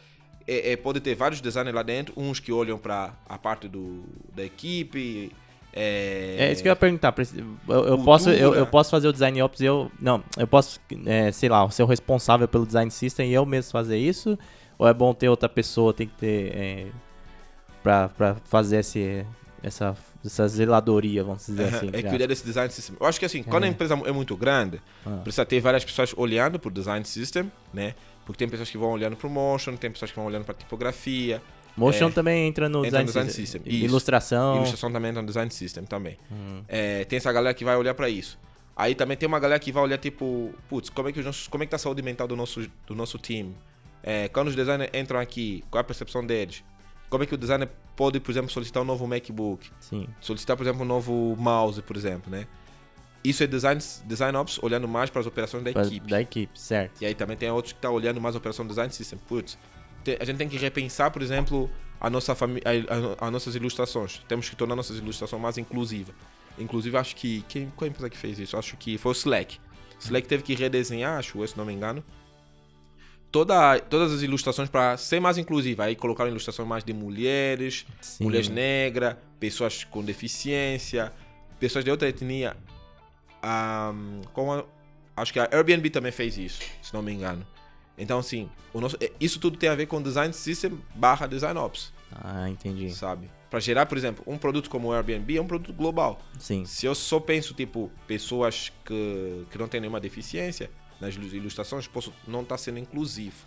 [0.50, 4.04] é, é, pode ter vários designers lá dentro, uns que olham para a parte do,
[4.36, 5.32] da equipe.
[5.72, 7.14] É, É isso que eu ia perguntar.
[7.68, 9.92] Eu, eu posso, eu, eu posso fazer o design ops e eu.
[10.02, 13.72] Não, eu posso, é, sei lá, ser o responsável pelo design system e eu mesmo
[13.72, 14.38] fazer isso?
[14.80, 16.56] Ou é bom ter outra pessoa, tem que ter.
[16.56, 16.88] É,
[17.84, 19.26] pra, pra fazer esse,
[19.64, 19.96] essa,
[20.26, 21.90] essa zeladoria, vamos dizer assim.
[21.94, 22.96] é cuidar desse design system.
[23.00, 25.20] Eu acho que assim, quando a empresa é muito grande, Ah.
[25.24, 27.96] precisa ter várias pessoas olhando para o design system, né?
[28.26, 30.54] Porque tem pessoas que vão olhando para o motion, tem pessoas que vão olhando para
[30.54, 31.42] tipografia,
[31.78, 32.12] Motion É.
[32.12, 33.62] também entra no Entra design, design system.
[33.64, 33.84] system.
[33.86, 34.58] Ilustração.
[34.58, 36.18] ilustração também entra no design system também.
[36.30, 36.62] Hum.
[36.68, 38.38] É, tem essa galera que vai olhar para isso.
[38.76, 41.48] Aí também tem uma galera que vai olhar tipo, putz, como é que os nossos,
[41.48, 43.56] como é que tá a saúde mental do nosso do nosso time?
[44.04, 46.64] É, quando os designers entram aqui, qual é a percepção deles?
[47.10, 49.70] Como é que o designer pode, por exemplo, solicitar um novo MacBook?
[49.80, 50.08] Sim.
[50.22, 52.48] Solicitar, por exemplo, um novo mouse, por exemplo, né?
[53.22, 56.10] isso é design, design ops olhando mais para as operações da Pra- equipe.
[56.10, 57.02] Da equipe, certo.
[57.02, 59.20] E aí também tem outros que estão olhando mais a operação do design system.
[59.28, 59.58] Putz,
[60.20, 62.70] a gente tem que repensar, por exemplo, a nossa fami- a,
[63.24, 64.22] a- as nossas ilustrações.
[64.28, 66.16] Temos que tornar nossas ilustrações mais inclusivas.
[66.58, 67.42] Inclusive, acho que.
[67.50, 68.56] Quem, qual é empresa que fez isso?
[68.56, 69.60] Acho que foi o Slack.
[70.00, 72.02] Slack teve que redesenhar, acho, se não me engano,
[73.32, 75.84] toda, todas as ilustrações para ser mais inclusiva.
[75.86, 78.24] Aí colocaram ilustrações mais de mulheres, Sim.
[78.24, 81.12] mulheres negras, pessoas com deficiência,
[81.60, 82.56] pessoas de outra etnia.
[83.42, 84.66] Ahm, como a-
[85.18, 87.46] acho que a Airbnb também fez isso, se não me engano.
[87.98, 91.58] Então, assim, o nosso, é, isso tudo tem a ver com design system barra design
[91.60, 92.90] ops, Ah, entendi.
[92.92, 93.30] sabe?
[93.50, 96.22] Para gerar, por exemplo, um produto como o Airbnb é um produto global.
[96.38, 96.66] Sim.
[96.66, 100.70] Se eu só penso, tipo, pessoas que, que não têm nenhuma deficiência
[101.00, 103.38] nas ilu- ilustrações, posso não estar sendo inclusivo,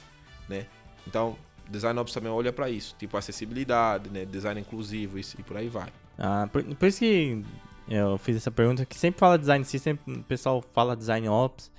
[0.48, 0.66] né?
[1.06, 1.36] Então,
[1.68, 4.24] design ops também olha para isso, tipo acessibilidade, né?
[4.24, 5.88] Design inclusivo isso, e por aí vai.
[6.18, 7.42] Ah, por, por isso que
[7.88, 11.70] eu fiz essa pergunta, que sempre fala design system, o pessoal fala design ops,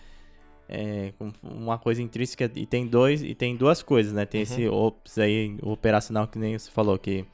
[0.69, 4.25] é, uma coisa intrínseca, e tem dois, e tem duas coisas, né?
[4.25, 4.43] Tem Uhum.
[4.43, 7.25] esse ops aí, o operacional que nem você falou, que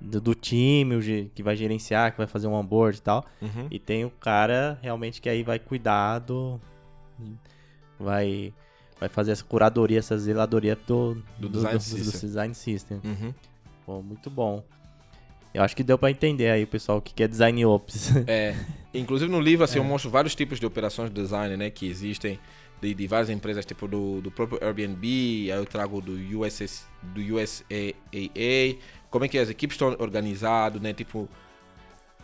[0.00, 3.66] do, do time, que vai gerenciar, que vai fazer um onboard e tal, Uhum.
[3.70, 6.18] e tem o cara realmente que aí vai cuidar
[7.98, 8.52] vai
[8.98, 12.20] vai fazer essa curadoria, essa zeladoria do, Do design do system.
[12.20, 13.00] design system.
[13.04, 13.34] Uhum.
[13.84, 14.64] Pô, muito bom.
[15.52, 18.10] Eu acho que deu pra entender aí, pessoal, o que é design ops.
[18.26, 18.54] É,
[18.94, 22.38] inclusive no livro assim, eu mostro vários tipos de operações de design, né, que existem
[22.80, 27.20] de, de várias empresas, tipo do, do próprio Airbnb, aí eu trago do USS, do
[27.20, 28.78] USAA,
[29.10, 31.28] como é que as equipes estão organizadas, né, tipo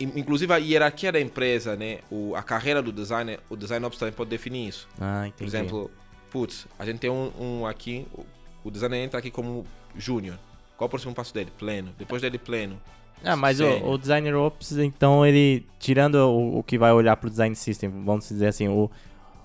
[0.04, 4.12] inclusive a hierarquia da empresa, né, o, a carreira do designer, o design ops também
[4.12, 4.88] pode definir isso.
[5.00, 5.38] ah, entendi.
[5.38, 5.90] Por exemplo,
[6.30, 8.24] putz, a gente tem um, um aqui, o,
[8.64, 10.38] o designer entra aqui como júnior.
[10.76, 11.52] Qual o próximo passo dele?
[11.58, 11.94] Pleno.
[11.98, 12.80] Depois dele, pleno.
[13.24, 17.30] Ah, mas o, o designer ops, então ele tirando o, o que vai olhar pro
[17.30, 18.90] design system, vamos dizer assim, o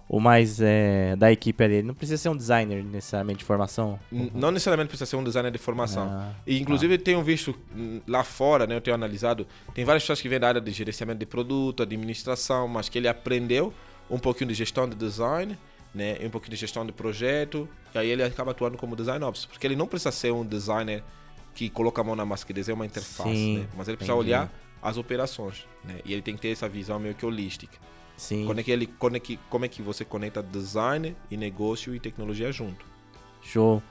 [0.10, 4.00] o mais é, da equipe ali, ele não precisa ser um designer necessariamente de formação.
[4.12, 6.08] N- Não necessariamente precisa ser um designer de formação.
[6.10, 8.76] Ah, E, inclusive, tenho visto hum, lá fora, né?
[8.76, 9.46] Eu tenho analisado.
[9.74, 13.08] Tem várias pessoas que vêm da área de gerenciamento de produto, administração, mas que ele
[13.08, 13.74] aprendeu
[14.10, 15.58] um pouquinho de gestão de design,
[15.94, 16.18] né?
[16.24, 17.68] Um pouquinho de gestão de projeto.
[17.94, 19.46] E aí ele acaba atuando como design ops.
[19.46, 21.04] Porque ele não precisa ser um designer
[21.54, 23.68] que coloca a mão na massa, que desenha uma interface, Sim, né?
[23.76, 24.30] Mas ele precisa entendi.
[24.30, 25.96] olhar as operações, né?
[26.06, 27.78] E ele tem que ter essa visão meio que holística.
[28.18, 28.46] Sim.
[28.46, 31.96] Como é que, ele, como, é que, como é que você conecta design e negócio
[31.96, 32.86] e tecnologia junto.
[33.42, 33.82] Show.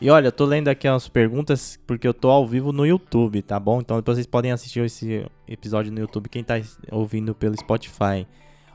[0.00, 3.42] E olha, eu tô lendo aqui as perguntas porque eu tô ao vivo no YouTube,
[3.42, 3.80] tá bom?
[3.80, 6.54] Então depois vocês podem assistir esse episódio no YouTube, quem tá
[6.90, 8.26] ouvindo pelo Spotify.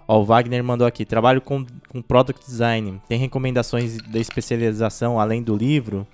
[0.06, 3.02] Ó, o Wagner mandou aqui, trabalho com, com Product Design.
[3.08, 6.06] Tem recomendações de especialização além do livro?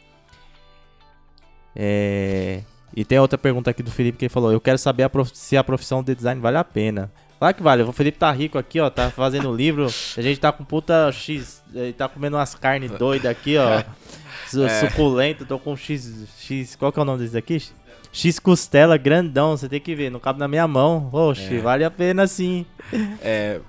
[1.75, 2.61] É...
[2.95, 5.31] E tem outra pergunta aqui do Felipe que ele falou, eu quero saber a prof-
[5.33, 7.11] se a profissão de design vale a pena.
[7.39, 9.85] Claro que vale, o Felipe tá rico aqui, ó, tá fazendo livro,
[10.17, 13.81] a gente tá com puta X, ele tá comendo umas carnes doidas aqui, ó,
[14.67, 14.87] É.
[14.89, 17.61] suculento, tô com X, X, qual que é o nome desse aqui?
[18.11, 21.59] X costela grandão, você tem que ver, não cabe na minha mão, oxe, É.
[21.59, 22.65] vale a pena sim.
[23.21, 23.61] É,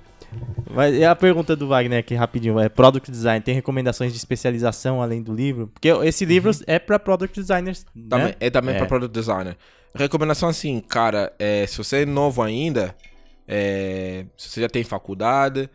[0.72, 5.02] Mas e a pergunta do Wagner aqui rapidinho, é Product Design, tem recomendações de especialização
[5.02, 5.66] além do livro?
[5.68, 8.34] Porque esse livro é pra Product Designers, Também- né?
[8.40, 8.78] É também É.
[8.78, 9.56] para product designer.
[9.94, 12.94] Recomendação assim, cara, é, se você é novo ainda,
[13.52, 15.68] é, se você já tem faculdade,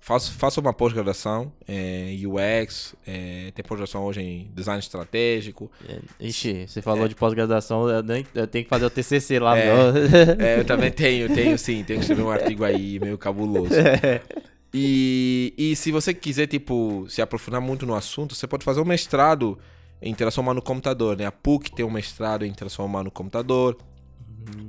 [0.00, 5.70] faça, faça uma pós-graduação é, UX, é, tem pós-graduação hoje em design estratégico.
[5.86, 9.58] É, Ixi, você falou de pós-graduação, eu, nem- eu tenho que fazer o TCC lá.
[9.58, 9.68] É.
[10.40, 13.74] É, eu também tenho, tenho sim, tenho que escrever um artigo aí meio cabuloso.
[14.72, 18.84] E, e se você quiser, tipo, se aprofundar muito no assunto, você pode fazer um
[18.84, 19.58] mestrado
[20.00, 21.24] em interação humano-computador, né?
[21.24, 23.78] A PUC tem um mestrado em interação humano-computador.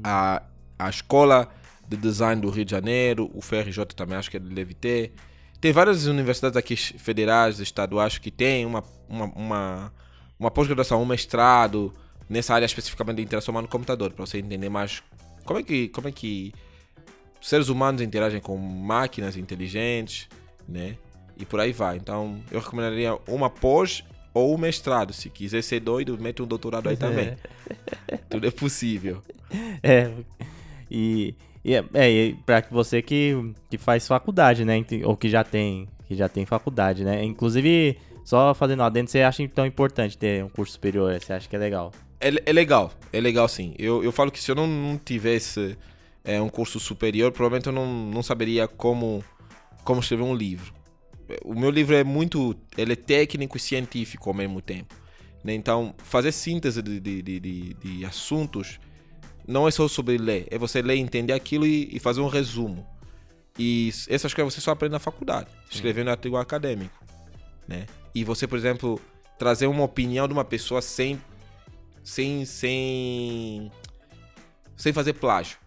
[0.02, 0.42] A,
[0.78, 1.50] a Escola
[1.90, 5.12] de Design do Rio de Janeiro, o FRJ também acho que ele deve ter.
[5.60, 9.94] Tem várias universidades aqui federais, estaduais que tem uma, uma, uma,
[10.40, 11.94] uma pós-graduação, um mestrado
[12.30, 15.02] nessa área especificamente de interação humano-computador, para você entender mais
[15.44, 16.54] como é que, como é que
[17.42, 20.30] seres humanos interagem com máquinas inteligentes,
[20.68, 20.96] né?
[21.38, 21.98] E por aí vai.
[21.98, 25.12] Então, eu recomendaria uma pós ou um mestrado.
[25.12, 27.36] Se quiser ser doido, mete um doutorado aí também.
[28.30, 29.24] Tudo é possível.
[29.82, 30.12] É.
[30.92, 31.34] E,
[31.64, 33.34] e é, é, que você que,
[33.70, 34.76] que faz faculdade, né?
[35.04, 37.24] Ou que já tem, que já tem faculdade, né?
[37.24, 41.20] Inclusive, só fazendo lá dentro, você acha tão importante ter um curso superior?
[41.20, 41.92] Você acha que é legal?
[42.20, 43.74] É, é legal, é legal sim.
[43.78, 45.78] Eu, eu falo que se eu não, não tivesse
[46.24, 49.24] é, um curso superior, provavelmente eu não, não saberia como,
[49.84, 50.74] como escrever um livro.
[51.46, 52.56] O meu livro é muito.
[52.78, 54.96] Ele é técnico e científico ao mesmo tempo.
[55.44, 55.54] né?
[55.54, 58.80] Então, fazer síntese de, de, de- de assuntos
[59.50, 62.86] não é só sobre ler, é você ler, entender aquilo e, e fazer um resumo.
[63.58, 67.04] E essas coisas você só aprende na faculdade, escrevendo artigo acadêmico,
[67.68, 67.88] né?
[68.14, 69.02] E você, por exemplo,
[69.40, 71.20] trazer uma opinião de uma pessoa sem
[72.04, 73.72] sem sem
[74.78, 75.58] sem fazer plágio.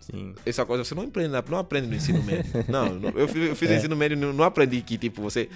[0.00, 0.34] Sim.
[0.46, 2.52] Essa coisa você não aprende, não aprende no ensino médio.
[2.68, 3.76] não, eu fiz, eu fiz É.
[3.76, 5.50] ensino médio, não, aprendi que tipo você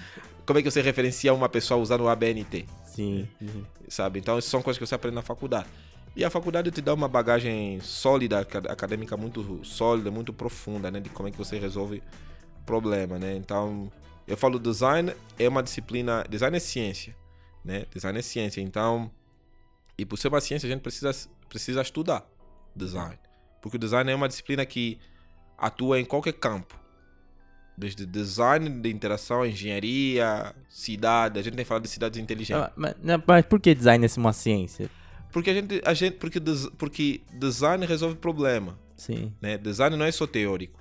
[0.45, 3.27] como é que você referencia uma pessoa usando o ABNT, Sim.
[3.39, 3.65] sim.
[3.87, 4.19] sabe?
[4.19, 5.67] Então, essas são coisas que você aprende na faculdade.
[6.15, 10.99] E a faculdade te dá uma bagagem sólida, aca- acadêmica muito sólida, muito profunda, né?
[10.99, 12.01] De como é que você resolve
[12.65, 13.35] problema, né?
[13.35, 13.91] Então,
[14.27, 16.25] eu falo design é uma disciplina...
[16.29, 17.15] Design é ciência,
[17.63, 17.85] né?
[17.93, 18.59] Design é ciência.
[18.61, 19.09] Então,
[19.97, 21.11] e por ser uma ciência, a gente precisa,
[21.47, 22.25] precisa estudar
[22.75, 23.17] design.
[23.61, 24.99] Porque o design é uma disciplina que
[25.57, 26.77] atua em qualquer campo.
[27.77, 31.39] Desde design de interação, engenharia, cidade.
[31.39, 32.61] A gente tem falado de cidades inteligentes.
[32.61, 32.95] Ah, mas-
[33.25, 34.89] mas por que design é uma ciência?
[35.31, 39.33] Porque a gente, a gente porque, des- porque design resolve problema, Sim.
[39.41, 39.57] né?
[39.57, 40.79] Design não é só teórico,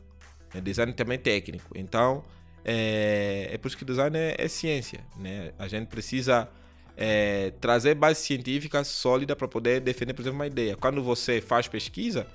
[0.55, 0.61] né?
[0.61, 1.67] design também é técnico.
[1.75, 2.25] Então,
[2.65, 5.53] é, é por isso que design é, é ciência, né?
[5.59, 6.49] A gente precisa
[6.97, 10.77] é, trazer base científica sólida para poder defender, por exemplo, uma ideia.
[10.77, 12.27] Quando você faz pesquisa,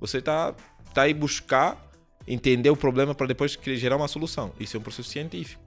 [0.00, 0.54] você tá
[0.94, 1.86] tá aí buscar
[2.26, 4.52] entender o problema para depois gerar uma solução.
[4.60, 5.60] Isso é um processo científico.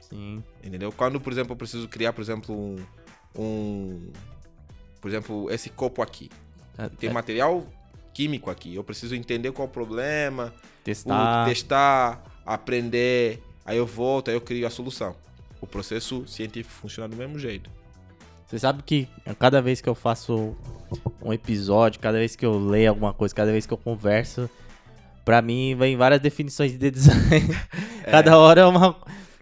[0.00, 0.42] Sim.
[0.62, 0.90] Entendeu?
[0.92, 2.76] Quando, por exemplo, eu preciso criar, por exemplo, um,
[3.36, 4.12] um-
[5.02, 6.30] por exemplo, esse copo aqui.
[6.78, 7.66] É- Tem é material
[8.14, 8.74] químico aqui.
[8.74, 11.42] Eu preciso entender qual é o problema, testar.
[11.44, 13.42] o- testar, aprender.
[13.66, 15.14] Aí eu volto, aí eu crio a solução.
[15.60, 17.68] O processo científico funciona do mesmo jeito.
[18.46, 20.56] Você sabe que cada vez que eu faço
[21.22, 24.48] um episódio, cada vez que eu leio alguma coisa, cada vez que eu converso,
[25.24, 27.20] pra mim vem várias definições de design.
[28.10, 28.96] Cada hora é uma,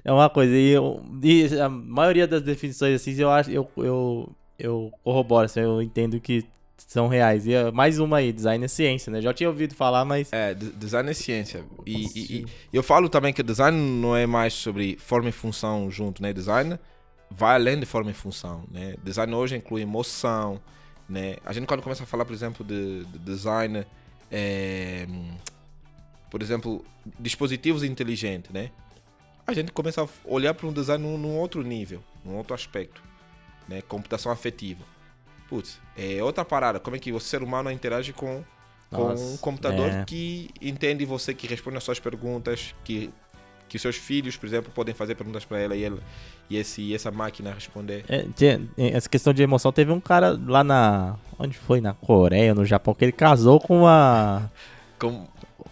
[0.04, 0.54] é uma coisa.
[0.54, 5.60] E, eu- e a maioria das definições assim, eu acho, eu, eu, eu corroboro, assim,
[5.60, 6.44] eu entendo que
[6.76, 7.46] são reais.
[7.46, 9.20] E mais uma aí, design é ciência, né?
[9.20, 10.32] Já tinha ouvido falar, mas.
[10.32, 11.64] É, de- design é ciência.
[11.86, 15.90] E, e- e eu falo também que design não é mais sobre forma e função
[15.90, 16.32] junto, né?
[16.32, 16.78] Design
[17.30, 18.94] vai além de forma e função, né?
[19.04, 20.60] Design hoje inclui emoção,
[21.08, 21.36] né?
[21.44, 23.84] A gente quando começa a falar, por exemplo, de, de design,
[24.30, 25.06] é,
[26.30, 26.84] por exemplo,
[27.18, 28.70] dispositivos inteligentes, né?
[29.46, 33.02] A gente começa a olhar para um design num, num outro nível, num outro aspecto,
[33.70, 33.80] né?
[33.82, 34.84] Computação afetiva.
[35.48, 36.78] Putz, é outra parada.
[36.78, 38.44] Como é que o ser humano interage com
[38.90, 40.04] com Nossa, um computador é.
[40.04, 43.10] que entende você, que responde às suas perguntas, que,
[43.68, 46.00] que seus filhos, por exemplo, podem fazer perguntas para ela e, ela
[46.50, 48.04] e, esse, essa máquina responder.
[48.08, 48.26] É,
[48.76, 51.16] essa questão de emoção, teve um cara lá na.
[51.38, 51.80] Onde foi?
[51.80, 54.50] Na Coreia, no Japão, que ele casou com uma.
[54.98, 55.28] Com,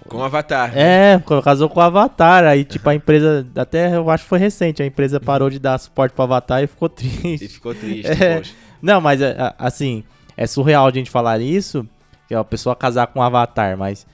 [0.09, 0.73] com Avatar.
[0.77, 2.45] É, casou com o Avatar.
[2.45, 3.47] Aí, tipo, a empresa.
[3.55, 4.83] Até eu acho que foi recente.
[4.83, 7.49] A empresa parou de dar suporte pro Avatar e ficou E triste.
[7.49, 8.15] ficou triste É.
[8.15, 8.55] depois.
[8.83, 10.03] Não, mas é, assim,
[10.37, 11.87] é surreal a gente falar isso.
[12.27, 14.07] Que é a pessoa casar com um Avatar, mas.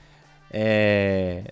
[0.51, 1.43] É.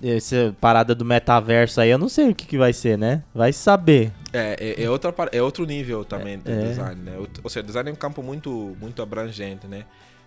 [0.00, 3.24] Essa parada do metaverso aí, eu não sei o que, que vai ser, né?
[3.34, 4.12] Vai saber.
[4.32, 6.60] É, é, é outra, é outro nível também de É.
[6.68, 7.12] design, né?
[7.18, 9.82] Ou- seja, design é um campo muito, muito abrangente, né?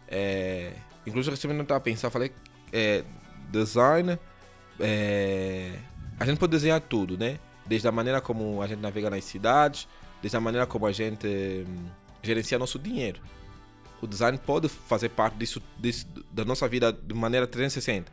[0.05, 0.71] É,
[1.05, 2.29] inclusive, recentemente eu estava pensando, falei,
[2.73, 3.05] é,
[3.49, 4.17] design,
[4.79, 5.79] é,
[6.19, 7.39] a gente pode desenhar tudo, né?
[7.65, 9.87] Desde a maneira como a gente navega nas cidades,
[10.21, 11.27] desde a maneira como a gente
[11.67, 11.85] hum,
[12.21, 13.21] gerencia nosso dinheiro.
[14.01, 18.11] O design pode fazer parte disso, disso da nossa vida de maneira 360.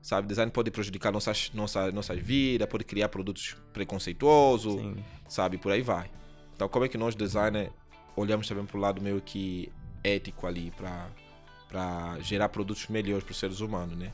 [0.00, 4.96] Sabe, design pode prejudicar nossas, nossa, nossas vidas, pode criar produtos preconceituosos, Sim.
[5.28, 5.58] sabe?
[5.58, 6.10] Por aí vai.
[6.54, 7.70] Então, como é que nós, designer,
[8.16, 13.38] olhamos também para o lado meio que ético ali, para gerar produtos melhores para os
[13.38, 14.12] seres humanos, né?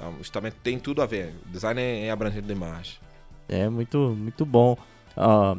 [0.00, 1.34] Então, também tem tudo a ver.
[1.46, 2.98] Design é, é abrangente demais.
[3.46, 4.76] É muito, muito bom.
[5.14, 5.56] Ó,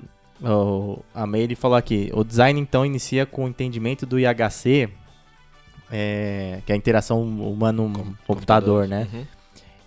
[1.13, 4.89] a Meire falou aqui: o design então inicia com o entendimento do IHC,
[5.91, 9.07] é, que é a interação humano-computador, né?
[9.13, 9.25] Uhum.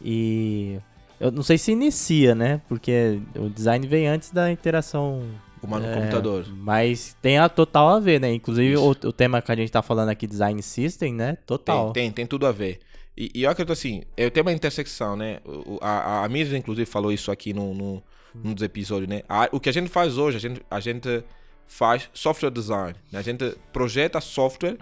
[0.00, 0.78] E
[1.18, 2.61] eu não sei se inicia, né?
[2.68, 5.22] Porque o design vem antes da interação.
[5.61, 6.44] Humano-computador.
[6.46, 8.32] é, mas tem a total a ver, né?
[8.32, 11.38] Inclusive o, o tema que a gente tá falando aqui, design system, né?
[11.46, 11.90] Total.
[11.90, 12.80] Tem, tem, tem tudo a ver.
[13.16, 15.40] E, e eu acredito assim, é, tem uma intersecção, né?
[15.44, 18.02] O- A, a Mirza, inclusive, falou isso aqui no, no,
[18.34, 19.22] num dos episódios, né?
[19.28, 21.24] A- o que a gente faz hoje, a gente, a gente
[21.66, 22.94] faz software design.
[23.12, 23.18] Né?
[23.18, 24.78] A gente projeta software,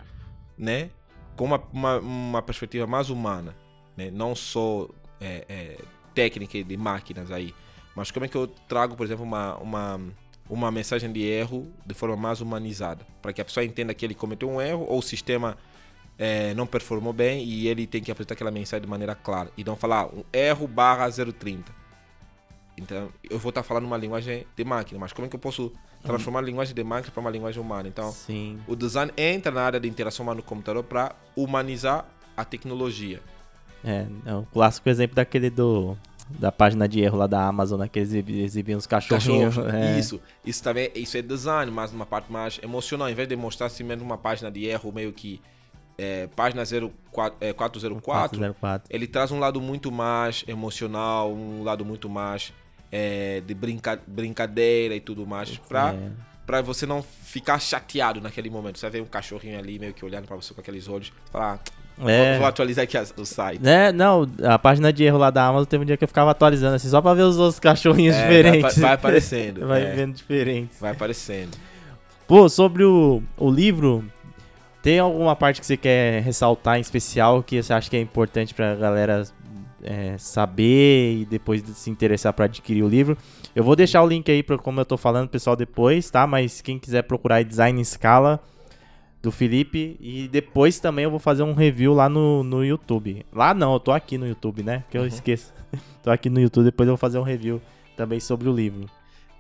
[0.57, 0.91] né?
[1.37, 3.55] Com uma, uma, uma perspectiva mais humana,
[3.97, 4.11] né?
[4.11, 4.89] Não só
[5.21, 5.79] é, é,
[6.15, 7.55] técnica de máquinas aí.
[7.95, 10.01] Mas como é que eu trago, por exemplo, uma, uma,
[10.49, 13.07] uma mensagem de erro de forma mais humanizada?
[13.21, 15.59] Para que a pessoa entenda que ele cometeu um erro ou o sistema
[16.25, 19.51] é, não performou bem e ele tem que apresentar aquela mensagem de maneira clara.
[19.57, 21.73] E não falar um erro barra 030.
[22.79, 25.73] Então, eu vou estar falando uma linguagem de máquina, mas como é que eu posso
[26.01, 27.89] transformar a linguagem de máquina para uma linguagem humana?
[27.89, 28.61] Então, Sim.
[28.69, 32.07] o design entra na área de interação humano-computador para humanizar
[32.37, 33.21] a tecnologia.
[33.85, 35.97] É, é o clássico exemplo daquele do.
[36.31, 37.89] da página de erro lá da Amazon, né?
[37.89, 39.57] Que eles exibi- exibiam os cachorrinhos.
[39.57, 39.99] Cachorro, é.
[39.99, 40.21] Isso.
[40.47, 43.09] Isso também isso é design, mas uma parte mais emocional.
[43.11, 45.41] Em vez de mostrar simplesmente uma página de erro meio que
[45.99, 48.89] é, página 04, é, 404, 404.
[48.91, 52.53] ele traz um lado muito mais emocional, um lado muito mais
[52.91, 56.11] é, de brinca, brincadeira e tudo mais, pra, É.
[56.47, 58.79] pra você não ficar chateado naquele momento.
[58.79, 61.59] Você vê um cachorrinho ali meio que olhando pra você com aqueles olhos, falar,
[61.99, 62.39] ah, É.
[62.39, 63.63] vou, atualizar aqui o site.
[63.63, 63.93] Né?
[63.93, 66.75] Não, a página de erro lá da Amazon teve um dia que eu ficava atualizando
[66.77, 68.75] assim, só pra ver os outros cachorrinhos É, diferentes.
[68.75, 69.65] Vai, vai aparecendo.
[69.69, 70.79] Vai é, vendo diferentes.
[70.81, 71.57] vai aparecendo.
[72.27, 74.05] Pô, sobre o, o livro,
[74.83, 78.53] tem alguma parte que você quer ressaltar em especial que você acha que é importante
[78.53, 79.25] pra galera
[79.83, 83.17] é, saber e depois de se interessar pra adquirir o livro?
[83.55, 86.27] Eu vou deixar o link aí, pra, como eu tô falando, pessoal, depois, tá?
[86.27, 88.43] Mas quem quiser procurar Design em Scala
[89.23, 93.25] do Felipe e depois também eu vou fazer um review lá no, no YouTube.
[93.33, 94.83] Lá não, eu tô aqui no YouTube, né?
[94.91, 95.55] Que eu esqueço.
[96.03, 97.63] tô aqui no YouTube, depois eu vou fazer um review
[97.97, 98.91] também sobre o livro.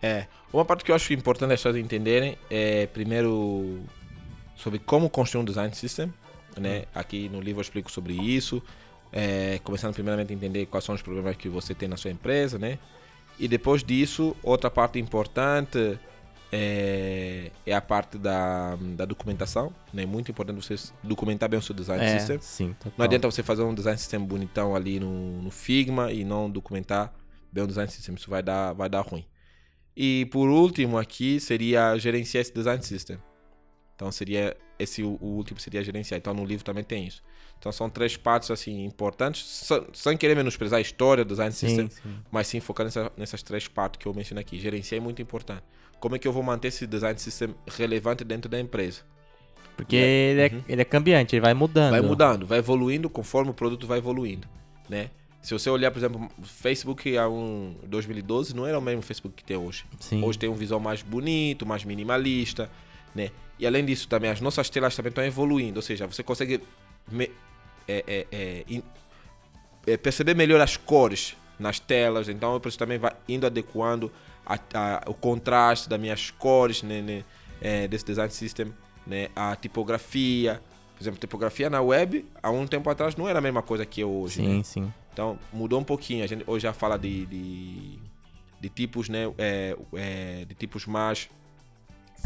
[0.00, 3.80] É, uma parte que eu acho importante as pessoas entenderem é, primeiro,
[4.62, 6.12] sobre como construir um design system,
[6.56, 6.84] né?
[6.94, 8.62] Aqui no livro eu explico sobre isso,
[9.10, 12.58] é, começando primeiramente a entender quais são os problemas que você tem na sua empresa,
[12.58, 12.78] né?
[13.38, 15.98] E depois disso, outra parte importante
[16.52, 20.06] é, é a parte da, da documentação, né?
[20.06, 22.38] Muito importante você documentar bem o seu design É, system.
[22.40, 22.76] sim.
[22.96, 27.12] Não adianta você fazer um design system bonitão ali no, no Figma e não documentar
[27.50, 29.24] bem o design system, isso vai dar, vai dar ruim.
[29.96, 33.18] E por último aqui seria gerenciar esse design system.
[34.02, 36.18] Então seria esse o, último seria gerenciar.
[36.18, 37.22] Então no livro também tem isso.
[37.56, 42.02] Então são três partes assim importantes, sem, querer menosprezar a história do design system, Sim,
[42.02, 42.14] sim.
[42.28, 44.58] mas sim focar nessa, nessas três partes que eu mencionei aqui.
[44.58, 45.62] Gerenciar é muito importante.
[46.00, 49.02] Como é que eu vou manter esse design system relevante dentro da empresa?
[49.76, 51.92] Porque ele, é, ele é cambiante, ele vai mudando.
[51.92, 54.48] Vai mudando, vai evoluindo conforme o produto vai evoluindo,
[54.90, 55.10] né?
[55.40, 59.44] Se você olhar, por exemplo, Facebook há um 2012 não era o mesmo Facebook que
[59.44, 59.84] tem hoje.
[60.00, 60.22] Sim.
[60.24, 62.68] Hoje tem um visual mais bonito, mais minimalista,
[63.14, 63.30] né?
[63.62, 66.60] E além disso também as nossas telas também estão evoluindo, ou seja, você consegue
[67.08, 67.30] me-
[67.86, 68.26] é, é,
[68.66, 68.82] é,
[69.86, 74.10] é, perceber melhor as cores nas telas, então por isso também vai indo adequando
[74.44, 77.24] a- a- o contraste das minhas cores né, né,
[77.60, 78.74] é, desse design system,
[79.06, 79.28] né?
[79.36, 80.60] A tipografia,
[80.96, 84.02] por exemplo, tipografia na web há um tempo atrás não era a mesma coisa que
[84.02, 84.54] é hoje, né?
[84.56, 84.92] Sim, sim.
[85.12, 86.24] Então mudou um pouquinho.
[86.24, 87.98] A gente hoje já fala de, de,
[88.60, 89.32] de tipos, né?
[89.38, 91.28] É, de tipos mais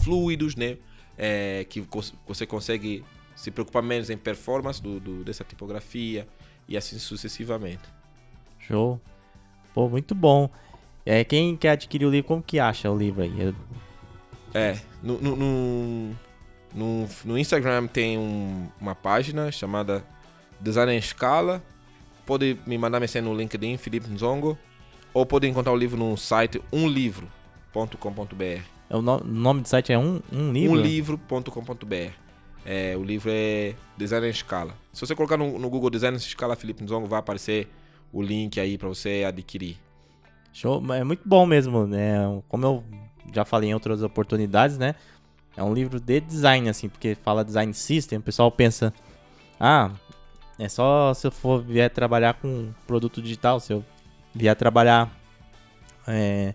[0.02, 0.78] fluidos, né?
[1.18, 1.82] É, que
[2.26, 3.04] você consegue
[3.34, 6.26] se preocupar menos em performance do, do- dessa tipografia
[6.68, 7.82] e assim sucessivamente.
[8.58, 9.00] Show.
[9.74, 10.50] Pô, muito bom.
[11.04, 13.34] É, quem quer adquirir o livro, como que acha o livro aí?
[13.40, 13.54] Eu-
[14.54, 16.16] É, no, no, no,
[16.74, 20.04] no- no Instagram tem um- uma página chamada
[20.60, 21.62] Design em Escala.
[22.24, 24.58] Pode me mandar mensagem no LinkedIn, Felipe Nzongo.
[25.14, 28.62] Ou pode encontrar o livro no site umlivro.com.br.
[28.88, 30.78] é o no- nome do site é um, um livro?
[30.78, 32.12] umlivro.com.br.
[32.64, 34.74] É, o livro é Design em Escala.
[34.92, 37.68] Se você colocar no, no Google Design em Escala Felipe Nzongo, vai aparecer
[38.12, 39.76] o link aí para você adquirir.
[40.52, 40.82] Show.
[40.92, 42.16] É muito bom mesmo, né?
[42.48, 42.84] Como eu
[43.32, 44.94] já falei em outras oportunidades, né?
[45.56, 48.92] É um livro de design, assim, porque fala design system, o pessoal pensa,
[49.60, 49.90] ah,
[50.58, 53.84] é só se eu for vier trabalhar com produto digital, se eu
[54.34, 55.10] vier trabalhar
[56.06, 56.54] é,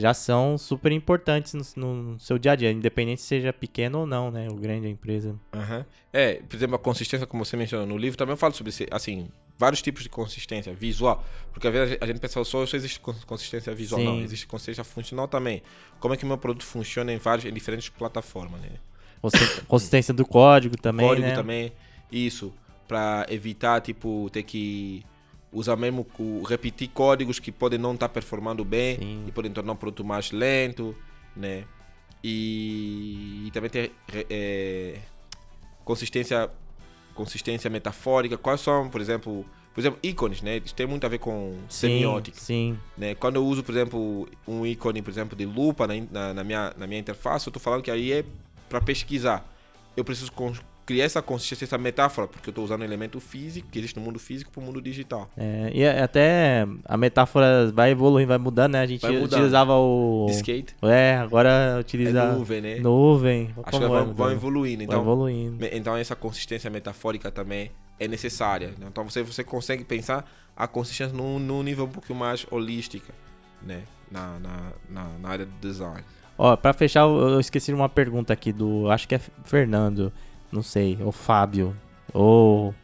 [0.00, 4.06] Já são super importantes no, no seu dia a dia, independente se seja pequeno ou
[4.06, 4.48] não, né?
[4.50, 5.34] O grande a empresa.
[5.52, 5.84] Aham.
[6.12, 9.28] É, por exemplo, a consistência, como você mencionou no livro, também eu falo sobre, assim,
[9.58, 11.22] vários tipos de consistência visual.
[11.52, 14.00] Porque às vezes a gente pensa só se existe cons- consistência visual.
[14.00, 14.06] Sim.
[14.06, 15.62] Não, existe consistência funcional também.
[16.00, 18.70] Como é que o meu produto funciona em, vários, em diferentes plataformas, né?
[19.20, 21.34] Consi- Consistência do código também, Código né?
[21.34, 21.72] também,
[22.10, 22.52] isso,
[22.88, 25.04] para evitar, tipo, ter que
[25.52, 26.06] usar mesmo,
[26.46, 29.24] repetir códigos que podem não estar performando bem Sim.
[29.28, 30.94] e podem tornar o produto mais lento,
[31.36, 31.64] né?
[32.22, 33.92] E, e também ter
[34.28, 34.98] é,
[35.84, 36.50] consistência
[37.14, 38.38] consistência metafórica.
[38.38, 39.44] Quais são, por exemplo,
[39.74, 40.60] por exemplo, ícones, né?
[40.64, 42.78] Isso tem muito a ver com Sim, semiótica, sim.
[42.96, 43.14] né?
[43.14, 46.74] Quando eu uso, por exemplo, um ícone, por exemplo, de lupa na, na, na minha,
[46.76, 48.24] na minha interface, eu estou falando que aí é
[48.68, 49.44] para pesquisar.
[49.96, 50.32] Eu preciso
[50.90, 54.04] criar essa consistência, essa metáfora, porque eu estou usando um elemento físico, que existe no
[54.04, 55.30] mundo físico, para o mundo digital.
[55.36, 58.80] É, e até a metáfora vai evoluindo, vai mudando, né?
[58.80, 60.26] A gente utilizava o.
[60.30, 60.74] skate.
[60.82, 62.22] É, agora utiliza.
[62.22, 62.74] É nuvem, né?
[62.80, 63.54] Nuvem.
[63.62, 64.82] Acho que vão, vão evoluindo.
[64.82, 65.64] Então, vai evoluindo.
[65.70, 67.70] Então, essa consistência metafórica também
[68.00, 68.74] é necessária.
[68.84, 73.14] Então, você, você consegue pensar a consistência num, num nível um pouco mais holística,
[73.62, 73.82] né?
[74.10, 76.02] Na, na, na, na área do design.
[76.36, 78.90] Ó, pra fechar, eu esqueci uma pergunta aqui do.
[78.90, 80.12] Acho que é Fernando.
[80.50, 80.98] Não sei.
[81.00, 81.76] Ou Fábio.
[82.12, 82.74] Ou.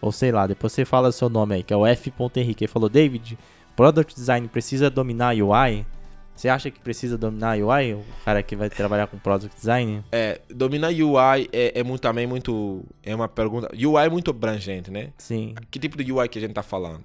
[0.00, 2.12] Ou sei lá, depois você fala o seu nome aí, que é o F.
[2.36, 2.64] Henrique.
[2.64, 3.38] Ele falou, David,
[3.76, 5.86] Product Design precisa dominar UI?
[6.34, 7.92] Você acha que precisa dominar UI?
[7.92, 10.02] O cara que vai trabalhar com Product Design?
[10.10, 12.82] É, dominar UI é, é muito, também muito.
[13.02, 13.68] É uma pergunta.
[13.74, 15.12] UI é muito abrangente, né?
[15.18, 15.54] Sim.
[15.70, 17.04] Que tipo de UI que a gente tá falando?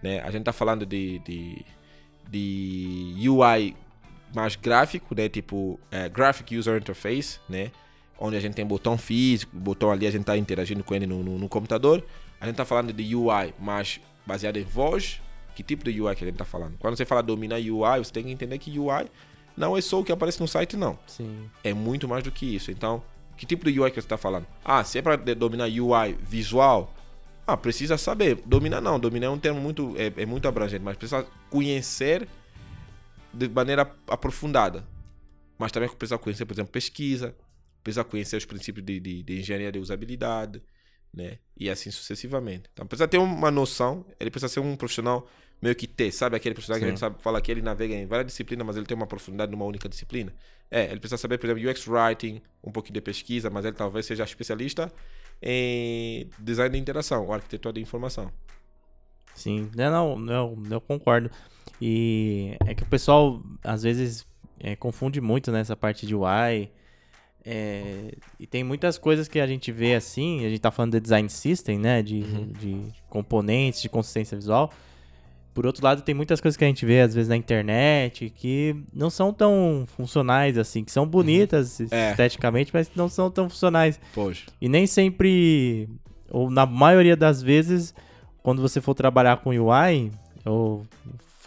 [0.00, 0.20] Né?
[0.20, 1.64] A gente tá falando de, de,
[2.30, 3.74] de UI
[4.32, 5.28] mais gráfico, né?
[5.28, 7.72] Tipo, é, Graphic User Interface, né?
[8.18, 11.22] Onde a gente tem botão físico, botão ali, a gente está interagindo com ele no,
[11.22, 12.04] no, no, computador.
[12.40, 15.20] A gente está falando de UI mais baseado em voz.
[15.54, 16.76] Que tipo de UI que a gente está falando?
[16.78, 19.06] Quando você fala dominar UI, você tem que entender que UI
[19.56, 20.98] não é só o que aparece no site, não.
[21.06, 21.50] Sim.
[21.64, 22.70] É muito mais do que isso.
[22.70, 23.02] Então,
[23.36, 24.46] que tipo de UI que você está falando?
[24.64, 26.94] Ah, se é para dominar UI visual,
[27.46, 28.42] ah, precisa saber.
[28.44, 32.28] Dominar não, dominar é um termo muito, é, é muito abrangente, mas precisa conhecer
[33.32, 34.84] de maneira aprofundada.
[35.58, 37.34] Mas também precisa conhecer, por exemplo, pesquisa,
[37.82, 40.62] precisa conhecer os princípios de, de, de engenharia de usabilidade,
[41.12, 41.38] né?
[41.56, 42.68] E assim sucessivamente.
[42.72, 45.28] Então precisa ter uma noção, ele precisa ser um profissional
[45.60, 46.36] meio que ter, sabe?
[46.36, 46.84] Aquele profissional Sim.
[46.84, 49.06] que a gente sabe, fala que ele navega em várias disciplinas, mas ele tem uma
[49.06, 50.32] profundidade numa única disciplina.
[50.70, 54.06] É, ele precisa saber, por exemplo, UX Writing, um pouquinho de pesquisa, mas ele talvez
[54.06, 54.92] seja especialista
[55.42, 58.30] em design de interação, ou arquitetura de informação.
[59.34, 61.30] Sim, não, não, eu concordo.
[61.80, 64.26] E é que o pessoal às vezes
[64.58, 66.70] é, confunde muito nessa parte de UI.
[67.44, 71.00] É, e tem muitas coisas que a gente vê assim, a gente tá falando de
[71.00, 72.02] design system, né?
[72.02, 72.52] De, uhum.
[72.58, 74.70] de componentes, de consistência visual.
[75.54, 78.76] Por outro lado, tem muitas coisas que a gente vê às vezes na internet que
[78.94, 81.08] não são tão funcionais assim, que são uhum.
[81.10, 81.88] bonitas uhum.
[81.90, 82.10] é.
[82.10, 83.98] esteticamente, mas não são tão funcionais.
[84.14, 84.46] Poxa.
[84.60, 85.88] E nem sempre,
[86.30, 87.94] ou na maioria das vezes,
[88.42, 90.12] quando você for trabalhar com UI,
[90.44, 90.86] ou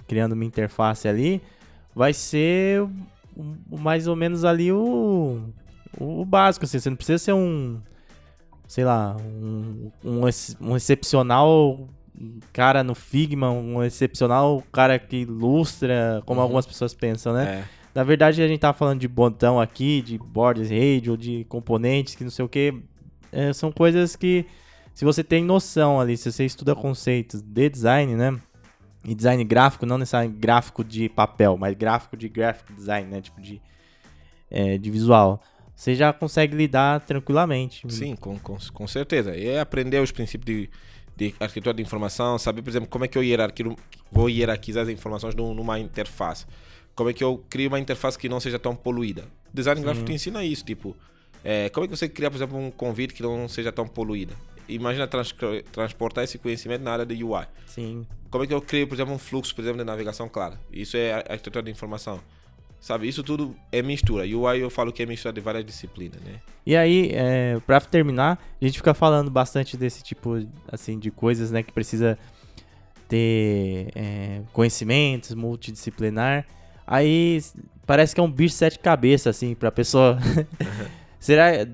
[0.07, 1.41] criando uma interface ali,
[1.95, 2.85] vai ser
[3.69, 5.39] mais ou menos ali o,
[5.99, 7.79] o, básico, assim, você não precisa ser um,
[8.67, 10.21] sei lá, um, um,
[10.61, 11.87] um excepcional
[12.53, 16.43] cara no Figma, um excepcional cara que ilustra, como uhum.
[16.43, 17.65] algumas pessoas pensam, né?
[17.67, 17.81] É.
[17.93, 22.23] Na verdade, a gente tá falando de botão aqui, de borders radio, de componentes, que
[22.23, 22.73] não sei o que.
[23.31, 24.45] É, são coisas que,
[24.93, 28.39] se você tem noção ali, se você estuda conceitos de design, né?
[29.03, 33.19] E design gráfico, não necessariamente gráfico de papel, mas gráfico de graphic design, né?
[33.19, 33.61] Tipo de,
[34.49, 35.41] é, de visual.
[35.81, 37.91] Você já consegue lidar tranquilamente.
[37.91, 39.35] Sim, com, com, com certeza.
[39.35, 40.69] E é aprender os princípios de,
[41.17, 43.75] de arquitetura de informação, saber, por exemplo, como é que eu hierarquio,
[44.11, 46.45] vou hierarquizar as informações numa interface.
[46.93, 49.25] Como é que eu crio uma interface que não seja tão poluída.
[49.51, 50.95] Design gráfico te ensina isso, tipo,
[51.43, 54.35] é, como é que você cria, por exemplo, um convite que não seja tão poluída?
[54.69, 55.33] imagina trans,
[55.71, 57.45] transportar esse conhecimento na área de UI.
[57.65, 58.05] Sim.
[58.29, 60.59] Como é que eu crio, por exemplo, um fluxo, por exemplo, de navegação clara?
[60.71, 62.21] Isso é arquitetura de informação.
[62.81, 64.23] Sabe, isso tudo é mistura.
[64.23, 66.41] UI eu falo que é mistura de várias disciplinas, né?
[66.65, 71.51] E aí, é, para terminar, a gente fica falando bastante desse tipo, assim, de coisas,
[71.51, 72.17] né, que precisa
[73.07, 76.47] ter é, conhecimentos multidisciplinar.
[76.87, 77.39] Aí
[77.85, 80.17] parece que é um bicho sete cabeças, assim, pra pessoa.
[81.19, 81.67] Será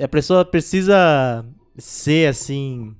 [0.00, 1.44] a pessoa precisa
[1.76, 2.94] ser assim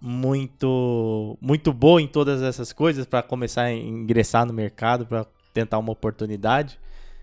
[0.00, 5.78] muito muito boa em todas essas coisas para começar a ingressar no mercado para tentar
[5.78, 6.78] uma oportunidade.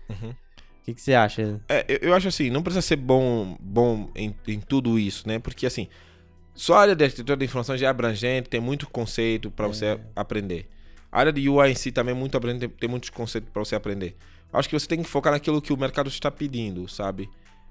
[0.08, 0.30] Uhum.
[0.30, 1.60] O que, que você acha?
[1.68, 5.38] É, eu, eu, acho assim, não precisa ser bom bom em, em tudo isso, né?
[5.38, 5.88] Porque assim,
[6.54, 9.68] só a área de arquitetura de informação já é abrangente, tem muito conceito para é.
[9.68, 10.68] você aprender.
[11.10, 13.64] A área de UI em si também é muito abrangente, tem, tem muitos conceitos para
[13.64, 14.16] você aprender.
[14.52, 17.28] Acho que você tem que focar naquilo que o mercado está pedindo, sabe?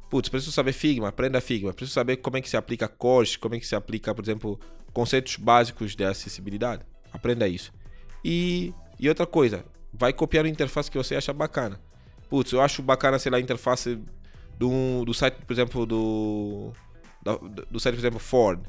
[0.09, 1.73] Putz, preciso saber Figma, aprenda Figma.
[1.73, 4.59] Preciso saber como é que se aplica CORS, como é que se aplica, por exemplo,
[4.93, 6.83] conceitos básicos de acessibilidade.
[7.11, 7.73] Aprenda isso.
[8.23, 9.65] E, e outra coisa,
[9.97, 11.79] vai copiar a interface que você acha bacana.
[12.29, 13.99] Putz, eu acho bacana, sei lá, a interface
[14.57, 16.71] do, do site, por exemplo, do,
[17.23, 18.59] do, do site, por exemplo, Ford.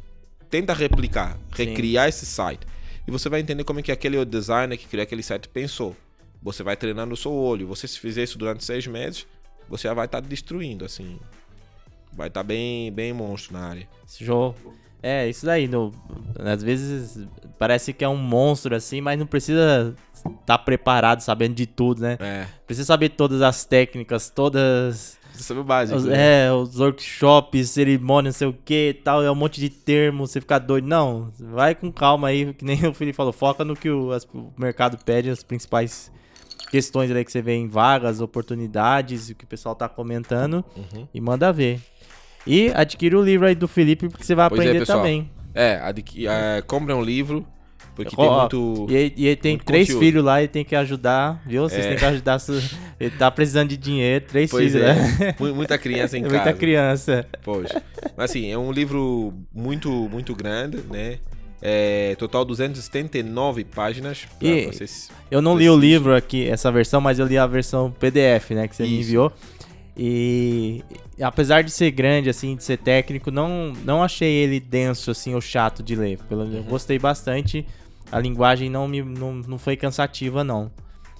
[0.48, 2.08] Tenta replicar, recriar Sim.
[2.08, 2.66] esse site.
[3.06, 5.96] E você vai entender como é que aquele designer que criou aquele site pensou.
[6.42, 7.66] Você vai treinando o seu olho.
[7.66, 9.26] Você se fizer isso durante seis meses,
[9.68, 11.18] você já vai estar tá destruindo, assim.
[12.12, 13.88] Vai estar tá bem, bem monstro na área.
[14.06, 14.54] Show.
[15.02, 15.68] É, isso daí.
[15.68, 15.92] No,
[16.38, 17.26] às vezes
[17.58, 22.02] parece que é um monstro assim, mas não precisa estar tá preparado, sabendo de tudo,
[22.02, 22.16] né?
[22.20, 22.46] É.
[22.66, 25.18] Precisa saber todas as técnicas, todas.
[25.32, 25.98] Você sabe o básico.
[25.98, 26.46] Os, né?
[26.46, 30.40] É, os workshops, cerimônia, não sei o que tal, é um monte de termos, você
[30.40, 30.86] fica doido.
[30.88, 34.24] Não, vai com calma aí, que nem o Felipe falou, foca no que o, as-
[34.32, 36.10] o mercado pede, as principais
[36.70, 41.06] questões ali que você vê em vagas, oportunidades, o que o pessoal tá comentando, Uhum.
[41.14, 41.80] e manda ver.
[42.46, 44.98] E adquire o livro aí do Felipe, porque você vai Pois é, aprender pessoal.
[44.98, 45.30] também.
[45.54, 47.44] É, adqui- é, compre um livro,
[47.94, 48.92] porque Ó, tem muito.
[48.92, 50.04] E ele, e ele tem três conteúdo.
[50.04, 51.62] filhos lá e tem que ajudar, viu?
[51.62, 51.88] Vocês É.
[51.88, 52.38] têm que ajudar.
[52.38, 52.60] su-
[53.00, 55.34] Ele tá precisando de dinheiro, três Pois filhos, é, né?
[55.40, 56.52] mu- muita criança em Muita casa.
[56.54, 57.26] criança.
[57.42, 57.70] Pois.
[58.16, 61.18] Mas assim, é um livro muito, muito grande, né?
[61.60, 64.26] É, total 279 páginas.
[64.38, 67.46] pra E- vocês- Eu não li o livro aqui, essa versão, mas eu li a
[67.46, 68.68] versão PDF, né?
[68.68, 69.08] Que você me Isso.
[69.08, 69.32] enviou.
[69.96, 70.84] E
[71.20, 75.40] apesar de ser grande, assim, de ser técnico, não, não achei ele denso, assim, ou
[75.40, 76.18] chato de ler.
[76.28, 76.62] Pelo, Eu Uhum.
[76.64, 77.66] gostei bastante.
[78.12, 80.70] A linguagem não, me, não, não foi cansativa, não.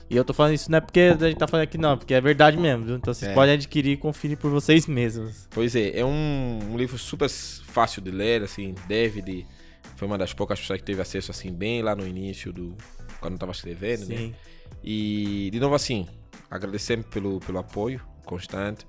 [0.08, 2.14] E eu tô falando isso não é porque a gente tá falando aqui, não, porque
[2.14, 2.94] é verdade mesmo, viu?
[2.96, 3.34] Então vocês É.
[3.34, 5.48] podem adquirir e conferir por vocês mesmos.
[5.50, 9.44] Pois é, é um, um livro super fácil de ler, assim, David
[9.96, 12.76] foi uma das poucas pessoas que teve acesso, assim, bem lá no início do...
[13.20, 14.16] quando eu tava escrevendo, né?
[14.16, 14.34] Sim.
[14.84, 16.06] E, de novo, assim,
[16.48, 18.86] agradecer pelo, pelo apoio constante.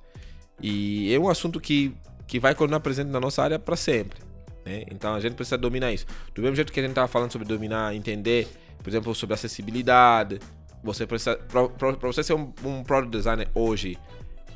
[0.62, 1.96] E é um assunto que,
[2.28, 4.20] que vai continuar presente na nossa área para sempre.
[4.66, 4.84] Né?
[4.92, 6.06] Então a gente precisa dominar isso.
[6.36, 8.48] Do mesmo jeito que a gente estava falando sobre dominar, entender,
[8.84, 10.40] por exemplo, sobre acessibilidade.
[10.84, 13.98] Você precisa, para você ser um, um product designer hoje,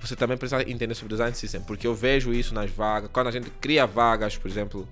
[0.01, 3.09] você também precisa entender sobre design system, porque eu vejo isso nas vagas.
[3.13, 4.87] Quando a gente cria vagas, por exemplo,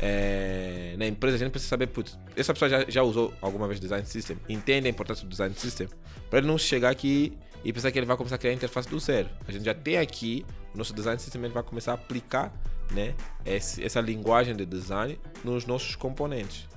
[0.00, 3.78] é, na empresa, a gente precisa saber, putz, essa pessoa já, já usou alguma vez
[3.78, 5.88] design system, entende a importância do design system,
[6.30, 8.88] para ele não chegar aqui e pensar que ele vai começar a criar a interface
[8.88, 9.28] do zero.
[9.48, 10.44] A gente já tem aqui
[10.74, 12.52] o nosso design system, ele vai começar a aplicar
[12.92, 13.14] né,
[13.46, 16.68] esse- essa linguagem de design nos nossos componentes.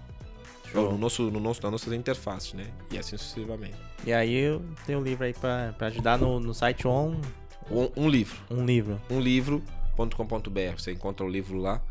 [0.71, 0.85] Show.
[0.85, 2.65] Ou no nosso, no nosso, nas nossas interfaces, né?
[2.91, 3.75] E assim sucessivamente.
[4.05, 7.19] E aí eu tenho um livro aí pra ajudar no, no site On,
[7.69, 8.37] Um, um livro.
[8.49, 9.01] um livro.
[9.09, 10.77] um livro.com.br.
[10.77, 11.81] Você encontra o livro lá.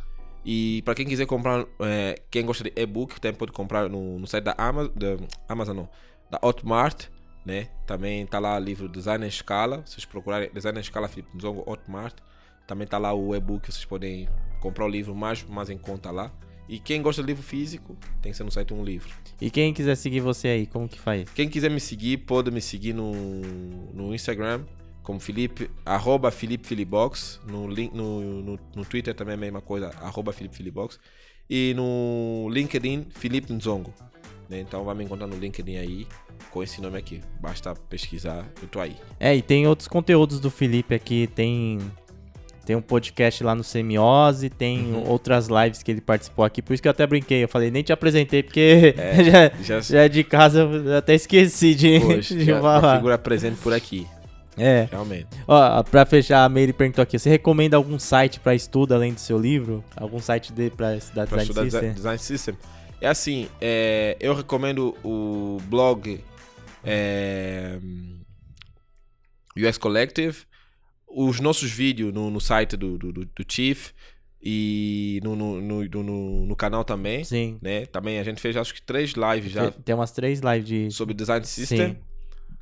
[0.45, 4.27] E para quem quiser comprar, é, quem gosta de e-book, também pode comprar no, no
[4.27, 5.17] site da Amazon, da
[5.49, 5.89] Amazon não,
[6.31, 7.07] da Hotmart,
[7.47, 7.69] né?
[7.87, 9.83] Também tá lá o livro Design em Escala.
[9.87, 12.15] Vocês procurarem Design em Escala Felipe Nzongo Hotmart.
[12.67, 14.29] Também tá lá o e-book, vocês podem
[14.61, 16.33] comprar o livro mais, mais em conta lá.
[16.69, 19.09] E quem gosta de livro físico, tem que ser no site um livro.
[19.41, 21.31] E quem quiser seguir você aí, como que faz?
[21.31, 23.13] Quem quiser me seguir, pode me seguir no,
[23.95, 24.65] no Instagram,
[25.05, 27.41] como Felipe, arroba Felipe Filibox.
[27.49, 30.99] No, no, no, no Twitter também é a mesma coisa, arroba Felipe Filibox.
[31.49, 33.95] E no LinkedIn, Felipe Nzongo.
[34.49, 34.59] né?
[34.59, 36.09] Então vai me encontrar no LinkedIn aí,
[36.51, 37.21] com esse nome aqui.
[37.41, 38.97] Basta pesquisar, eu tô aí.
[39.21, 41.79] É, e tem outros conteúdos do Felipe aqui, tem
[42.65, 45.09] tem um podcast lá no Semiose, tem Uhum.
[45.09, 47.81] outras lives que ele participou aqui, por isso que eu até brinquei, eu falei, nem
[47.85, 52.35] te apresentei, porque É, já, Já, já é de casa, eu até esqueci de, poxa,
[52.35, 52.83] de já, falar.
[52.83, 54.05] uma figura presente por aqui,
[54.59, 55.29] É, realmente.
[55.47, 59.21] ó, pra fechar, a Meire perguntou aqui, você recomenda algum site pra estudo além do
[59.21, 59.85] seu livro?
[59.97, 61.93] Algum site de, pra estudar Para Design System?
[61.93, 62.55] design System.
[63.01, 66.19] É assim, é, eu recomendo o blog
[66.85, 67.79] é,
[69.57, 70.45] US Collective,
[71.07, 73.91] os nossos vídeos no, no site do, do, do- Chief
[74.43, 75.85] e no, no, no,
[76.47, 77.25] no- canal também.
[77.25, 77.87] Sim, Né?
[77.87, 80.91] Também a gente fez acho que três lives já tem, umas três lives de...
[80.91, 81.99] sobre design system.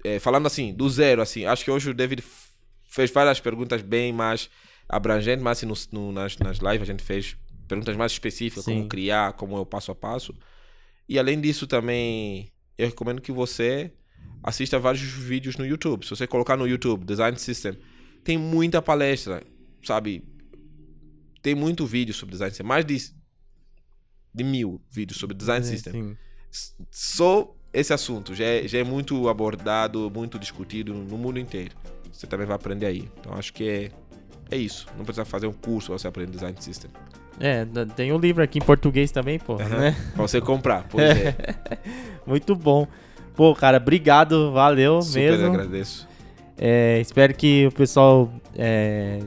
[0.05, 2.23] É, falando assim, do zero, assim, acho que hoje o David
[2.89, 4.51] fez várias perguntas bem mais
[4.89, 7.37] abrangentes, mas assim, no- nas, nas lives a gente fez
[7.67, 8.75] perguntas mais específicas, Sim.
[8.75, 10.35] como criar, como é o passo a passo.
[11.09, 13.93] E além disso também, eu recomendo que você
[14.43, 16.05] assista vários vídeos no YouTube.
[16.05, 17.79] Se você colocar no YouTube, Design System,
[18.23, 19.43] tem muita palestra,
[19.83, 20.25] sabe?
[21.43, 22.97] Tem muito vídeo sobre Design System, mais de,
[24.35, 26.17] de mil vídeos sobre Design System
[26.51, 26.77] Sim.
[26.91, 31.75] só esse assunto já é, já é muito abordado, muito discutido no mundo inteiro.
[32.13, 33.11] Você também vai aprender aí.
[33.19, 33.91] Então acho que é,
[34.51, 34.87] é isso.
[34.97, 36.91] Não precisa fazer um curso pra você aprender design system.
[37.41, 37.67] É,
[37.97, 39.79] tem um livro aqui em português também, pô, Aham.
[39.79, 39.97] né?
[40.15, 40.87] Pra você comprar.
[40.89, 41.35] Pois é.
[42.27, 42.87] Muito bom.
[43.35, 45.47] Pô, cara, obrigado, valeu Super mesmo.
[45.47, 46.09] agradeço.
[46.57, 49.19] É, espero que o pessoal é,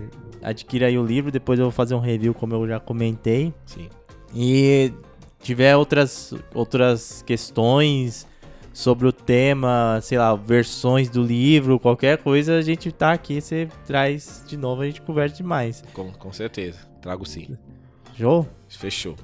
[0.41, 1.31] adquira aí o livro.
[1.31, 3.53] Depois eu vou fazer um review, como eu já comentei.
[3.65, 3.89] Sim.
[4.33, 4.93] E
[5.41, 8.25] tiver outras, outras questões
[8.73, 13.67] sobre o tema, sei lá, versões do livro, qualquer coisa, a gente tá aqui, você
[13.87, 15.83] traz de novo, a gente conversa demais.
[15.93, 16.79] Com, com certeza.
[17.01, 17.57] Trago sim.
[18.17, 18.47] Show?
[18.69, 19.15] Fechou.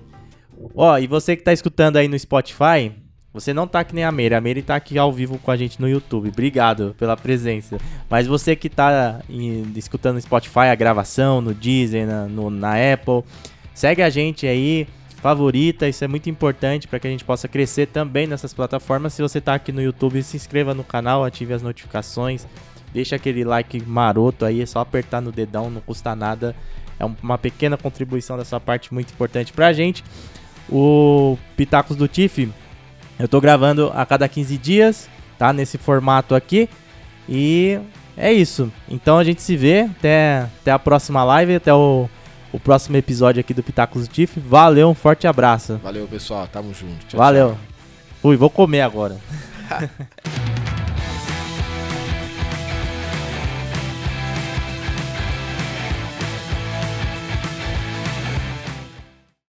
[0.75, 2.91] Ó, e você que tá escutando aí no Spotify,
[3.33, 5.57] você não tá que nem a Meire, a Meire tá aqui ao vivo com a
[5.57, 6.29] gente no YouTube.
[6.29, 7.77] Obrigado pela presença.
[8.09, 12.73] Mas você que tá em- escutando no Spotify, a gravação, no Deezer, na, no- na
[12.93, 13.23] Apple,
[13.73, 14.87] segue a gente aí,
[15.17, 19.13] favorita, isso é muito importante para que a gente possa crescer também nessas plataformas.
[19.13, 22.45] Se você está aqui no YouTube, se inscreva no canal, ative as notificações,
[22.93, 26.55] deixa aquele like maroto aí, é só apertar no dedão, não custa nada.
[26.99, 30.03] É uma pequena contribuição da sua parte muito importante para a gente.
[30.69, 32.49] O Pitacos do Tiff,
[33.19, 35.51] eu tô gravando a cada 15 dias, tá?
[35.51, 36.69] Nesse formato aqui.
[37.27, 37.79] E
[38.17, 38.71] é isso.
[38.89, 39.81] Então a gente se vê.
[39.81, 42.09] Até, até a próxima live, até o,
[42.51, 44.39] o próximo episódio aqui do Pitacos do Tiff.
[44.39, 45.79] Valeu, um forte abraço.
[45.83, 46.47] Valeu, pessoal.
[46.47, 47.05] Tamo junto.
[47.07, 47.49] Tchau, Valeu.
[47.49, 47.57] Tchau.
[48.21, 49.17] Fui, vou comer agora.